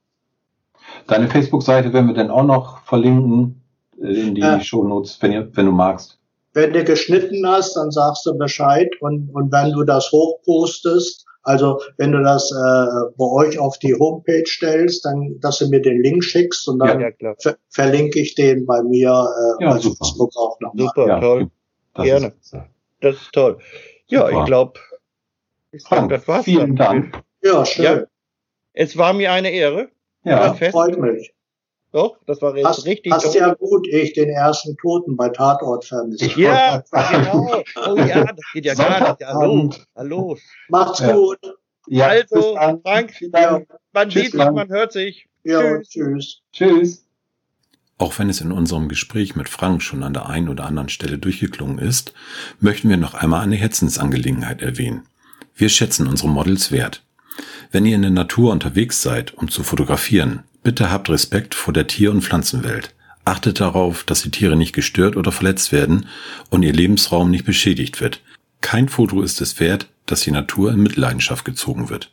[1.08, 3.62] Deine Facebook-Seite werden wir dann auch noch verlinken
[4.02, 4.60] äh, in die ja.
[4.60, 6.18] Shownotes, wenn, ihr, wenn du magst.
[6.54, 11.80] Wenn du geschnitten hast, dann sagst du Bescheid und, und wenn du das hochpostest, also
[11.98, 16.02] wenn du das äh, bei euch auf die Homepage stellst, dann, dass du mir den
[16.04, 19.80] Link schickst und dann ja, ja, ver verlinke ich den bei mir äh, ja, bei
[19.80, 19.96] super.
[20.00, 20.88] Facebook auch nochmal.
[20.88, 21.52] Super, ja, toll.
[21.94, 22.28] Das Gerne.
[22.28, 22.56] Ist,
[23.02, 23.58] das ist toll.
[24.08, 24.40] Ja, Super.
[24.40, 24.80] ich glaube,
[25.72, 26.46] glaub, das war's.
[26.46, 27.12] Vielen dann.
[27.12, 27.24] Dank.
[27.44, 27.86] Ja, schön.
[27.86, 28.04] Ja,
[28.74, 29.90] es war mir eine Ehre.
[30.24, 31.34] Ja, freut mich.
[31.92, 33.12] Doch, das war jetzt hast, richtig.
[33.12, 36.38] Hast ja gut, ich den ersten Toten bei Tatort vermisst.
[36.38, 37.62] Ja, genau.
[37.86, 39.28] Oh ja, das geht ja gar nicht.
[39.28, 40.38] Hallo, hallo.
[40.70, 41.14] Macht's ja.
[41.14, 41.40] gut.
[41.88, 43.14] Ja, also, Frank,
[43.92, 45.28] man tschüss sieht sich, man hört sich.
[45.44, 45.90] Ja, tschüss.
[45.90, 46.42] Tschüss.
[46.54, 47.11] tschüss.
[48.02, 51.20] Auch wenn es in unserem Gespräch mit Frank schon an der einen oder anderen Stelle
[51.20, 52.16] durchgeklungen ist,
[52.60, 55.04] möchten wir noch einmal eine Herzensangelegenheit erwähnen.
[55.56, 57.04] Wir schätzen unsere Models wert.
[57.72, 61.86] Wenn ihr in der Natur unterwegs seid, um zu fotografieren, bitte habt Respekt vor der
[61.86, 62.96] Tier- und Pflanzenwelt.
[63.24, 66.08] Achtet darauf, dass die Tiere nicht gestört oder verletzt werden
[66.50, 68.24] und ihr Lebensraum nicht beschädigt wird.
[68.62, 72.12] Kein Foto ist es wert, dass die Natur in Mitleidenschaft gezogen wird.